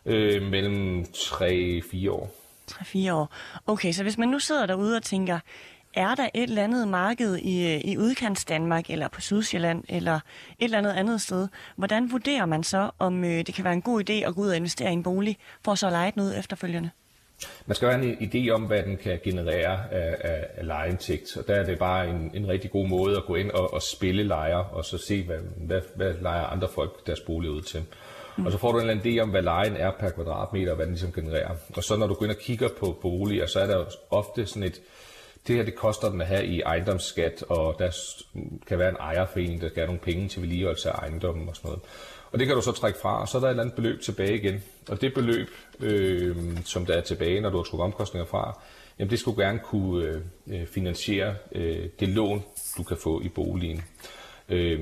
Øh, 0.07 0.43
mellem 0.43 1.02
3-4 1.02 2.11
år. 2.11 2.31
3-4 2.71 3.12
år. 3.12 3.35
Okay, 3.67 3.93
så 3.93 4.02
hvis 4.02 4.19
man 4.19 4.29
nu 4.29 4.38
sidder 4.38 4.67
derude 4.67 4.97
og 4.97 5.02
tænker, 5.02 5.38
er 5.95 6.14
der 6.14 6.29
et 6.35 6.43
eller 6.43 6.64
andet 6.64 6.88
marked 6.88 7.37
i, 7.37 7.81
i 7.93 7.99
udkants 7.99 8.45
Danmark, 8.45 8.90
eller 8.90 9.09
på 9.09 9.21
Sydsjælland, 9.21 9.85
eller 9.88 10.14
et 10.14 10.64
eller 10.64 10.79
andet 10.79 10.93
andet 10.93 11.21
sted, 11.21 11.49
hvordan 11.76 12.12
vurderer 12.12 12.47
man 12.47 12.62
så, 12.62 12.90
om 12.99 13.25
øh, 13.25 13.47
det 13.47 13.55
kan 13.55 13.64
være 13.64 13.73
en 13.73 13.83
god 13.83 14.11
idé 14.11 14.12
at 14.12 14.35
gå 14.35 14.40
ud 14.40 14.49
og 14.49 14.57
investere 14.57 14.90
i 14.90 14.93
en 14.93 15.02
bolig, 15.02 15.37
for 15.64 15.75
så 15.75 15.87
at 15.87 15.93
lege 15.93 16.12
den 16.14 16.23
ud 16.23 16.35
efterfølgende? 16.38 16.90
Man 17.66 17.75
skal 17.75 17.88
have 17.90 18.04
en 18.04 18.30
idé 18.30 18.50
om, 18.50 18.62
hvad 18.62 18.82
den 18.82 18.97
kan 18.97 19.20
generere 19.25 19.92
af, 19.92 20.16
af, 20.20 20.47
af 20.56 20.66
lejeindtægt, 20.66 21.37
og 21.37 21.49
der 21.49 21.54
er 21.54 21.64
det 21.64 21.78
bare 21.78 22.09
en, 22.09 22.30
en 22.35 22.49
rigtig 22.49 22.70
god 22.70 22.88
måde 22.88 23.16
at 23.16 23.25
gå 23.26 23.35
ind 23.35 23.50
og, 23.50 23.75
og 23.75 23.82
spille 23.82 24.25
lejer, 24.25 24.56
og 24.56 24.85
så 24.85 24.99
se, 24.99 25.23
hvad, 25.23 25.38
hvad, 25.56 25.80
hvad 25.94 26.14
lejer 26.20 26.44
andre 26.44 26.68
folk 26.68 27.06
deres 27.06 27.20
bolig 27.20 27.50
ud 27.50 27.62
til. 27.62 27.82
Mm. 28.37 28.47
Og 28.47 28.52
så 28.52 28.59
får 28.59 28.73
du 28.73 28.78
en 28.78 28.80
eller 28.80 29.00
anden 29.00 29.18
idé 29.18 29.23
om, 29.23 29.28
hvad 29.28 29.42
lejen 29.42 29.76
er 29.76 29.90
per 30.00 30.11
kvadratmeter, 30.11 30.70
og 30.70 30.76
hvad 30.76 30.87
den 30.87 30.94
ligesom 30.94 31.12
genererer. 31.12 31.54
Og 31.76 31.85
så 31.85 31.97
når 31.97 32.06
du 32.06 32.14
går 32.14 32.25
ind 32.25 32.32
og 32.32 32.40
kigger 32.40 32.68
på 32.78 32.99
boliger, 33.02 33.47
så 33.47 33.61
er 33.61 33.66
der 33.66 33.85
ofte 34.11 34.47
sådan 34.47 34.62
et, 34.62 34.80
det 35.47 35.56
her 35.56 35.64
det 35.64 35.75
koster 35.75 36.11
den 36.11 36.20
at 36.20 36.26
have 36.26 36.47
i 36.47 36.61
ejendomsskat, 36.61 37.44
og 37.49 37.76
der 37.78 37.97
kan 38.66 38.78
være 38.78 38.88
en 38.88 38.97
ejerforening, 39.00 39.61
der 39.61 39.68
skal 39.68 39.80
have 39.80 39.87
nogle 39.87 40.00
penge 40.00 40.28
til 40.28 40.42
vedligeholdelse 40.42 40.90
af 40.90 40.94
ejendommen 40.94 41.49
og 41.49 41.56
sådan 41.56 41.68
noget. 41.68 41.82
Og 42.32 42.38
det 42.38 42.46
kan 42.46 42.56
du 42.56 42.62
så 42.62 42.72
trække 42.72 42.99
fra, 42.99 43.20
og 43.20 43.28
så 43.28 43.38
er 43.38 43.40
der 43.40 43.49
et 43.49 43.50
eller 43.50 43.62
andet 43.62 43.76
beløb 43.76 44.00
tilbage 44.00 44.34
igen. 44.34 44.62
Og 44.88 45.00
det 45.00 45.14
beløb, 45.14 45.49
øh, 45.80 46.37
som 46.64 46.87
der 46.87 46.94
er 46.94 47.00
tilbage, 47.00 47.40
når 47.40 47.50
du 47.50 47.56
har 47.56 47.64
trukket 47.64 47.84
omkostninger 47.84 48.26
fra, 48.26 48.60
jamen 48.99 49.10
det 49.10 49.18
skulle 49.18 49.44
gerne 49.44 49.58
kunne 49.58 50.22
øh, 50.46 50.66
finansiere 50.66 51.34
øh, 51.52 51.88
det 52.00 52.08
lån, 52.08 52.42
du 52.76 52.82
kan 52.82 52.96
få 52.96 53.20
i 53.20 53.28
boligen. 53.28 53.82
Øh, 54.49 54.80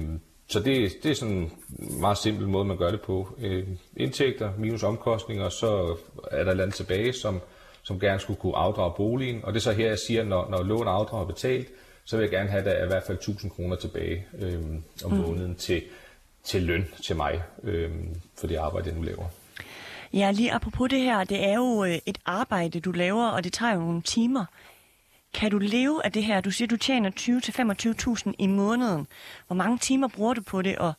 så 0.48 0.60
det, 0.60 0.92
det 1.02 1.10
er 1.10 1.14
sådan 1.14 1.34
en 1.34 1.52
meget 2.00 2.18
simpel 2.18 2.48
måde, 2.48 2.64
man 2.64 2.76
gør 2.76 2.90
det 2.90 3.00
på. 3.00 3.28
Øh, 3.38 3.66
indtægter 3.96 4.52
minus 4.58 4.82
omkostninger, 4.82 5.48
så 5.48 5.96
er 6.30 6.44
der 6.44 6.52
et 6.52 6.60
andet 6.60 6.74
tilbage, 6.74 7.12
som, 7.12 7.40
som 7.82 8.00
gerne 8.00 8.20
skulle 8.20 8.40
kunne 8.40 8.56
afdrage 8.56 8.92
boligen. 8.96 9.44
Og 9.44 9.52
det 9.52 9.58
er 9.58 9.62
så 9.62 9.72
her, 9.72 9.88
jeg 9.88 9.98
siger, 9.98 10.24
når, 10.24 10.50
når 10.50 10.62
lån 10.62 10.88
og 10.88 10.94
afdrag 10.94 11.22
er 11.22 11.26
betalt, 11.26 11.68
så 12.04 12.16
vil 12.16 12.22
jeg 12.22 12.30
gerne 12.30 12.48
have, 12.48 12.60
at 12.60 12.66
der 12.66 12.72
er 12.72 12.84
i 12.84 12.86
hvert 12.86 13.02
fald 13.02 13.18
1000 13.18 13.50
kroner 13.52 13.76
tilbage 13.76 14.26
øh, 14.40 14.64
om 15.04 15.12
mm. 15.12 15.16
måneden 15.16 15.54
til, 15.54 15.82
til 16.48 16.62
løn 16.62 16.88
til 17.02 17.16
mig 17.16 17.42
øh, 17.62 17.90
for 18.38 18.46
det 18.46 18.56
arbejde, 18.56 18.88
jeg 18.88 18.96
nu 18.96 19.02
laver. 19.02 19.24
Ja, 20.12 20.30
lige 20.30 20.52
apropos 20.52 20.90
det 20.90 21.00
her, 21.00 21.24
det 21.24 21.44
er 21.44 21.54
jo 21.54 21.84
øh, 21.84 21.98
et 22.06 22.18
arbejde, 22.26 22.80
du 22.80 22.92
laver, 22.92 23.28
og 23.28 23.44
det 23.44 23.52
tager 23.52 23.74
jo 23.74 23.80
nogle 23.80 24.02
timer. 24.02 24.44
Kan 25.34 25.50
du 25.50 25.58
leve 25.58 26.04
af 26.04 26.12
det 26.12 26.24
her? 26.24 26.40
Du 26.40 26.50
siger, 26.50 26.68
du 26.68 26.76
tjener 26.76 27.10
20-25.000 28.26 28.32
i 28.38 28.46
måneden. 28.46 29.06
Hvor 29.46 29.56
mange 29.56 29.78
timer 29.78 30.08
bruger 30.08 30.34
du 30.34 30.42
på 30.42 30.62
det, 30.62 30.78
og 30.78 30.92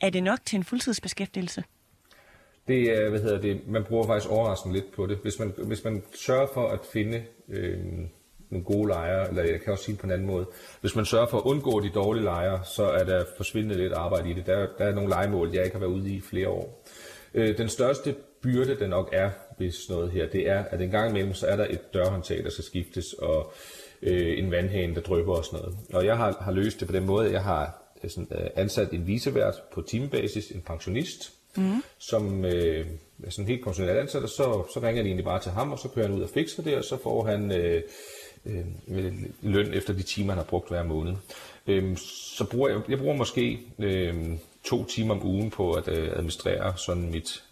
er 0.00 0.10
det 0.10 0.22
nok 0.22 0.38
til 0.44 0.56
en 0.56 0.64
fuldtidsbeskæftigelse? 0.64 1.64
Det 2.68 2.82
er, 2.82 3.10
hvad 3.10 3.20
hedder 3.20 3.40
det, 3.40 3.60
man 3.66 3.84
bruger 3.84 4.06
faktisk 4.06 4.30
overraskende 4.30 4.74
lidt 4.74 4.92
på 4.92 5.06
det. 5.06 5.18
Hvis 5.22 5.38
man, 5.38 5.52
hvis 5.66 5.84
man 5.84 6.02
sørger 6.14 6.46
for 6.54 6.68
at 6.68 6.80
finde 6.92 7.24
øh, 7.48 7.78
nogle 8.50 8.64
gode 8.64 8.88
lejere, 8.88 9.28
eller 9.28 9.42
jeg 9.42 9.60
kan 9.60 9.72
også 9.72 9.84
sige 9.84 9.96
på 9.96 10.06
en 10.06 10.12
anden 10.12 10.26
måde, 10.26 10.46
hvis 10.80 10.96
man 10.96 11.04
sørger 11.04 11.26
for 11.26 11.38
at 11.38 11.44
undgå 11.44 11.80
de 11.80 11.90
dårlige 11.90 12.24
lejere, 12.24 12.60
så 12.64 12.84
er 12.84 13.04
der 13.04 13.24
forsvindende 13.36 13.76
lidt 13.76 13.92
arbejde 13.92 14.30
i 14.30 14.32
det. 14.32 14.46
Der, 14.46 14.66
der 14.78 14.84
er 14.84 14.94
nogle 14.94 15.10
legemål, 15.10 15.50
jeg 15.54 15.64
ikke 15.64 15.76
har 15.76 15.86
været 15.86 15.92
ude 15.92 16.10
i 16.10 16.20
flere 16.20 16.48
år. 16.48 16.84
Øh, 17.34 17.58
den 17.58 17.68
største 17.68 18.14
byrde, 18.42 18.78
der 18.78 18.86
nok 18.86 19.08
er 19.12 19.30
ved 19.58 19.72
noget 19.88 20.10
her, 20.10 20.26
det 20.26 20.48
er, 20.48 20.64
at 20.64 20.80
en 20.80 20.90
gang 20.90 21.10
imellem, 21.10 21.34
så 21.34 21.46
er 21.46 21.56
der 21.56 21.66
et 21.70 21.94
dørhåndtag, 21.94 22.44
der 22.44 22.50
skal 22.50 22.64
skiftes, 22.64 23.12
og 23.12 23.52
øh, 24.02 24.38
en 24.38 24.50
vandhane, 24.50 24.94
der 24.94 25.00
drypper 25.00 25.34
og 25.34 25.44
sådan 25.44 25.58
noget. 25.58 25.78
Og 25.92 26.06
jeg 26.06 26.16
har, 26.16 26.36
har 26.40 26.52
løst 26.52 26.80
det 26.80 26.88
på 26.88 26.94
den 26.94 27.06
måde, 27.06 27.32
jeg 27.32 27.42
har 27.42 27.82
øh, 28.04 28.10
sådan, 28.10 28.28
øh, 28.30 28.50
ansat 28.56 28.90
en 28.92 29.06
visevært 29.06 29.54
på 29.72 29.82
timebasis, 29.82 30.50
en 30.50 30.60
pensionist, 30.60 31.32
mm. 31.56 31.82
som 31.98 32.44
øh, 32.44 32.86
er 33.24 33.30
sådan 33.30 33.48
helt 33.48 33.64
kontinuerligt 33.64 34.02
ansat, 34.02 34.22
og 34.22 34.28
så, 34.28 34.64
så 34.74 34.80
ringer 34.82 35.02
de 35.02 35.08
egentlig 35.08 35.24
bare 35.24 35.40
til 35.40 35.52
ham, 35.52 35.72
og 35.72 35.78
så 35.78 35.88
kører 35.88 36.06
han 36.06 36.16
ud 36.16 36.22
og 36.22 36.30
fikser 36.30 36.62
det, 36.62 36.76
og 36.76 36.84
så 36.84 36.96
får 37.02 37.24
han 37.24 37.52
øh, 37.52 37.82
øh, 38.48 39.12
løn 39.42 39.74
efter 39.74 39.92
de 39.92 40.02
timer, 40.02 40.32
han 40.32 40.38
har 40.38 40.44
brugt 40.44 40.68
hver 40.68 40.82
måned. 40.82 41.14
Øh, 41.66 41.96
så 42.36 42.44
bruger 42.44 42.68
jeg, 42.68 42.80
jeg 42.88 42.98
bruger 42.98 43.16
måske 43.16 43.60
øh, 43.78 44.14
to 44.64 44.84
timer 44.84 45.14
om 45.14 45.26
ugen 45.26 45.50
på 45.50 45.72
at 45.72 45.88
øh, 45.88 46.10
administrere 46.12 46.76
sådan 46.76 47.10
mit, 47.10 47.44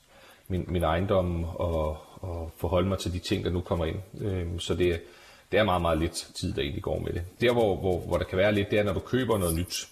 min, 0.49 0.65
min 0.69 0.83
ejendom 0.83 1.45
og, 1.45 1.97
og 2.21 2.51
forholde 2.57 2.89
mig 2.89 2.99
til 2.99 3.13
de 3.13 3.19
ting, 3.19 3.45
der 3.45 3.51
nu 3.51 3.61
kommer 3.61 3.85
ind. 3.85 3.99
Øh, 4.21 4.47
så 4.59 4.75
det, 4.75 5.01
det 5.53 5.59
er 5.59 5.65
meget, 5.65 5.83
meget 5.83 5.99
lidt 5.99 6.29
tid, 6.35 6.53
der 6.53 6.63
egentlig 6.63 6.83
går 6.83 6.99
med 6.99 7.13
det. 7.13 7.23
Der, 7.41 7.53
hvor, 7.53 7.77
hvor, 7.77 7.99
hvor 7.99 8.19
der 8.19 8.25
kan 8.25 8.39
være 8.39 8.53
lidt, 8.53 8.71
det 8.71 8.79
er, 8.79 8.83
når 8.83 8.93
du 8.93 9.01
køber 9.01 9.39
noget 9.39 9.55
nyt 9.57 9.89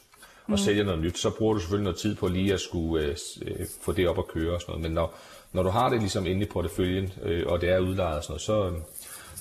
og 0.46 0.50
mm. 0.50 0.56
sælger 0.56 0.84
noget 0.84 1.00
nyt, 1.00 1.18
så 1.18 1.30
bruger 1.30 1.54
du 1.54 1.60
selvfølgelig 1.60 1.84
noget 1.84 1.98
tid 1.98 2.14
på 2.14 2.28
lige 2.28 2.54
at 2.54 2.60
skulle 2.60 3.04
øh, 3.04 3.16
øh, 3.42 3.66
få 3.82 3.92
det 3.92 4.08
op 4.08 4.18
at 4.18 4.28
køre 4.28 4.54
og 4.54 4.60
sådan 4.60 4.72
noget. 4.72 4.82
Men 4.82 4.92
når, 4.92 5.14
når 5.52 5.62
du 5.62 5.68
har 5.68 5.88
det 5.88 6.00
ligesom 6.00 6.26
inde 6.26 6.42
i 6.42 6.48
porteføljen, 6.48 7.12
øh, 7.22 7.46
og 7.46 7.60
det 7.60 7.68
er 7.68 7.78
udlejet 7.78 8.16
og 8.16 8.22
sådan 8.22 8.32
noget, 8.32 8.42
så, 8.42 8.72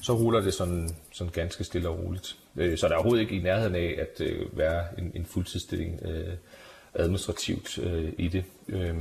så 0.04 0.14
ruller 0.14 0.42
det 0.42 0.54
sådan, 0.54 0.90
sådan 1.12 1.34
ganske 1.34 1.64
stille 1.64 1.90
og 1.90 2.00
roligt. 2.00 2.38
Øh, 2.58 2.78
så 2.78 2.88
der 2.88 2.94
er 2.94 2.98
overhovedet 2.98 3.22
ikke 3.22 3.36
i 3.36 3.42
nærheden 3.42 3.76
af 3.76 3.96
at 4.00 4.22
øh, 4.22 4.58
være 4.58 4.86
en, 4.98 5.12
en 5.16 5.26
fuldtidsstilling 5.26 6.00
øh, 6.06 6.34
administrativt 6.94 7.80
øh, 7.80 8.14
i 8.18 8.28
det. 8.28 8.44
Øh, 8.68 8.96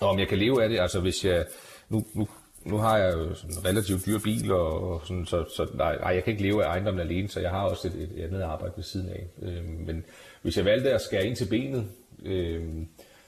og 0.00 0.08
om 0.08 0.18
jeg 0.18 0.28
kan 0.28 0.38
leve 0.38 0.62
af 0.62 0.68
det, 0.68 0.80
altså 0.80 1.00
hvis 1.00 1.24
jeg, 1.24 1.46
nu, 1.88 2.06
nu, 2.14 2.28
nu 2.64 2.76
har 2.76 2.98
jeg 2.98 3.12
jo 3.14 3.34
sådan 3.34 3.56
en 3.56 3.64
relativt 3.64 4.06
dyr 4.06 4.18
bil, 4.18 4.52
og, 4.52 4.92
og 4.92 5.00
sådan, 5.06 5.26
så, 5.26 5.44
så 5.56 5.66
nej, 5.74 5.98
nej, 5.98 6.14
jeg 6.14 6.24
kan 6.24 6.30
ikke 6.30 6.42
leve 6.42 6.64
af 6.64 6.68
ejendommen 6.68 7.00
alene, 7.00 7.28
så 7.28 7.40
jeg 7.40 7.50
har 7.50 7.62
også 7.62 7.88
et, 7.88 8.08
et 8.16 8.24
andet 8.24 8.42
arbejde 8.42 8.72
ved 8.76 8.84
siden 8.84 9.08
af. 9.08 9.26
Øh, 9.42 9.64
men 9.86 10.04
hvis 10.42 10.56
jeg 10.56 10.64
valgte 10.64 10.92
at 10.92 11.00
skære 11.00 11.26
ind 11.26 11.36
til 11.36 11.46
benet, 11.46 11.86
øh, 12.24 12.62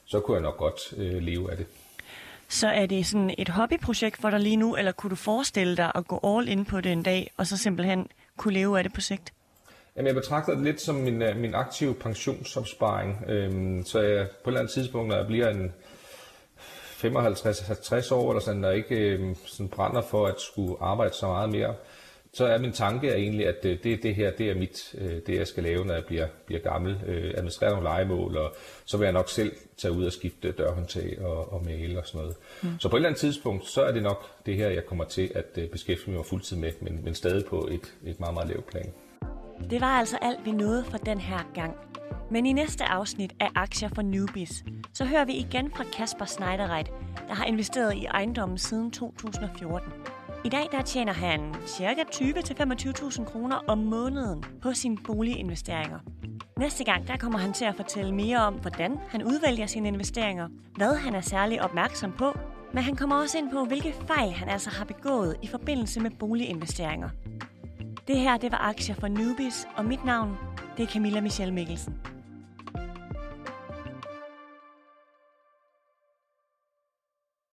så 0.05 0.21
kunne 0.21 0.35
jeg 0.35 0.43
nok 0.43 0.57
godt 0.57 0.95
øh, 0.97 1.23
leve 1.23 1.51
af 1.51 1.57
det. 1.57 1.67
Så 2.49 2.69
er 2.69 2.87
det 2.87 3.07
sådan 3.07 3.35
et 3.39 3.49
hobbyprojekt 3.49 4.21
for 4.21 4.31
dig 4.31 4.41
lige 4.41 4.57
nu, 4.57 4.77
eller 4.77 4.93
kunne 4.93 5.11
du 5.11 5.17
forestille 5.17 5.77
dig 5.77 5.93
at 5.95 6.07
gå 6.07 6.21
all 6.25 6.49
in 6.49 6.65
på 6.65 6.81
det 6.81 6.93
en 6.93 7.03
dag, 7.03 7.31
og 7.37 7.47
så 7.47 7.57
simpelthen 7.57 8.09
kunne 8.37 8.55
leve 8.55 8.79
af 8.79 8.85
det 8.85 8.93
på 8.93 9.01
sigt? 9.01 9.33
Jamen, 9.97 10.07
jeg 10.07 10.15
betragter 10.15 10.55
det 10.55 10.65
lidt 10.65 10.81
som 10.81 10.95
min, 10.95 11.23
øh, 11.23 11.37
min 11.37 11.55
aktive 11.55 11.95
pensionsopsparing. 11.95 13.25
Øhm, 13.29 13.85
så 13.85 14.01
jeg, 14.01 14.27
på 14.45 14.51
et 14.51 14.53
eller 14.53 14.61
andet 14.61 14.73
tidspunkt, 14.73 15.09
når 15.09 15.17
jeg 15.17 15.27
bliver 15.27 15.49
en 15.49 15.73
55-60 17.05 18.15
år, 18.15 18.31
eller 18.31 18.41
sådan, 18.41 18.63
der 18.63 18.71
ikke 18.71 18.97
øhm, 18.97 19.35
sådan 19.47 19.69
brænder 19.69 20.03
for 20.03 20.27
at 20.27 20.41
skulle 20.41 20.77
arbejde 20.81 21.15
så 21.15 21.27
meget 21.27 21.51
mere, 21.51 21.75
så 22.35 22.47
er 22.47 22.59
min 22.59 22.73
tanke 22.73 23.09
er 23.09 23.17
egentlig, 23.17 23.47
at 23.47 23.65
øh, 23.65 23.79
det, 23.85 24.03
det 24.03 24.15
her, 24.15 24.31
det 24.31 24.51
er 24.51 24.55
mit, 24.55 24.95
øh, 24.99 25.21
det 25.27 25.37
jeg 25.37 25.47
skal 25.47 25.63
lave, 25.63 25.85
når 25.85 25.95
jeg 25.95 26.05
bliver, 26.05 26.27
bliver 26.47 26.61
gammel. 26.61 26.97
Øh, 27.07 27.35
administrere 27.37 27.71
nogle 27.71 27.85
legemål, 27.85 28.37
og 28.37 28.55
så 28.85 28.97
vil 28.97 29.05
jeg 29.05 29.13
nok 29.13 29.29
selv 29.29 29.53
tage 29.77 29.93
ud 29.93 30.05
og 30.05 30.13
skifte 30.13 30.53
dørhåndtag 30.53 31.19
og, 31.21 31.53
og 31.53 31.65
male 31.65 31.99
og 31.99 32.07
sådan 32.07 32.21
noget. 32.21 32.37
Mm. 32.63 32.81
Så 32.81 32.89
på 32.89 32.97
et 32.97 32.99
eller 32.99 33.09
andet 33.09 33.21
tidspunkt, 33.21 33.67
så 33.67 33.83
er 33.83 33.93
det 33.93 34.03
nok 34.03 34.47
det 34.47 34.57
her, 34.57 34.69
jeg 34.69 34.87
kommer 34.87 35.05
til 35.05 35.31
at 35.35 35.71
beskæftige 35.71 36.15
mig 36.15 36.27
fuldtid 36.27 36.57
med, 36.57 36.73
men, 36.81 37.01
men 37.05 37.15
stadig 37.15 37.45
på 37.45 37.69
et, 37.71 37.95
et 38.07 38.21
meget, 38.21 38.35
meget 38.35 38.49
lavt 38.49 38.67
plan. 38.67 38.93
Det 39.71 39.81
var 39.81 39.87
altså 39.99 40.19
alt, 40.23 40.45
vi 40.45 40.51
nåede 40.51 40.85
for 40.85 40.99
den 40.99 41.19
her 41.19 41.51
gang. 41.55 41.77
Men 42.31 42.47
i 42.47 42.53
næste 42.53 42.85
afsnit 42.85 43.33
af 43.41 43.49
Aktier 43.55 43.89
for 43.95 44.03
Newbies, 44.03 44.65
så 44.95 45.05
hører 45.05 45.25
vi 45.25 45.33
igen 45.33 45.73
fra 45.77 45.85
Kasper 45.97 46.25
Schneiderreit, 46.25 46.91
der 47.29 47.35
har 47.35 47.45
investeret 47.45 47.95
i 47.95 48.05
ejendommen 48.05 48.59
siden 48.59 48.91
2014. 48.91 49.93
I 50.45 50.49
dag 50.49 50.69
der 50.73 50.83
tjener 50.83 51.13
han 51.13 51.55
ca. 51.67 52.05
20-25.000 52.15 53.25
kroner 53.25 53.57
om 53.67 53.79
måneden 53.79 54.45
på 54.63 54.73
sine 54.73 54.97
boliginvesteringer. 54.97 55.99
Næste 56.59 56.85
gang 56.85 57.09
der 57.09 57.17
kommer 57.17 57.39
han 57.39 57.53
til 57.53 57.65
at 57.65 57.77
fortælle 57.77 58.15
mere 58.15 58.39
om, 58.39 58.55
hvordan 58.55 58.99
han 59.09 59.23
udvælger 59.23 59.67
sine 59.67 59.89
investeringer, 59.89 60.49
hvad 60.77 60.95
han 60.95 61.15
er 61.15 61.21
særlig 61.21 61.63
opmærksom 61.63 62.13
på, 62.13 62.39
men 62.73 62.83
han 62.83 62.97
kommer 62.97 63.17
også 63.17 63.39
ind 63.39 63.51
på, 63.51 63.65
hvilke 63.65 63.95
fejl 64.07 64.33
han 64.33 64.49
altså 64.49 64.71
har 64.71 64.85
begået 64.85 65.37
i 65.43 65.47
forbindelse 65.47 66.01
med 66.01 66.11
boliginvesteringer. 66.11 67.09
Det 68.09 68.19
her 68.19 68.37
det 68.37 68.53
var 68.53 68.59
Aktier 68.59 68.95
for 68.95 69.09
Newbies, 69.09 69.67
og 69.77 69.85
mit 69.85 70.05
navn 70.05 70.37
det 70.77 70.83
er 70.83 70.87
Camilla 70.87 71.21
Michelle 71.21 71.55
Mikkelsen. 71.55 71.95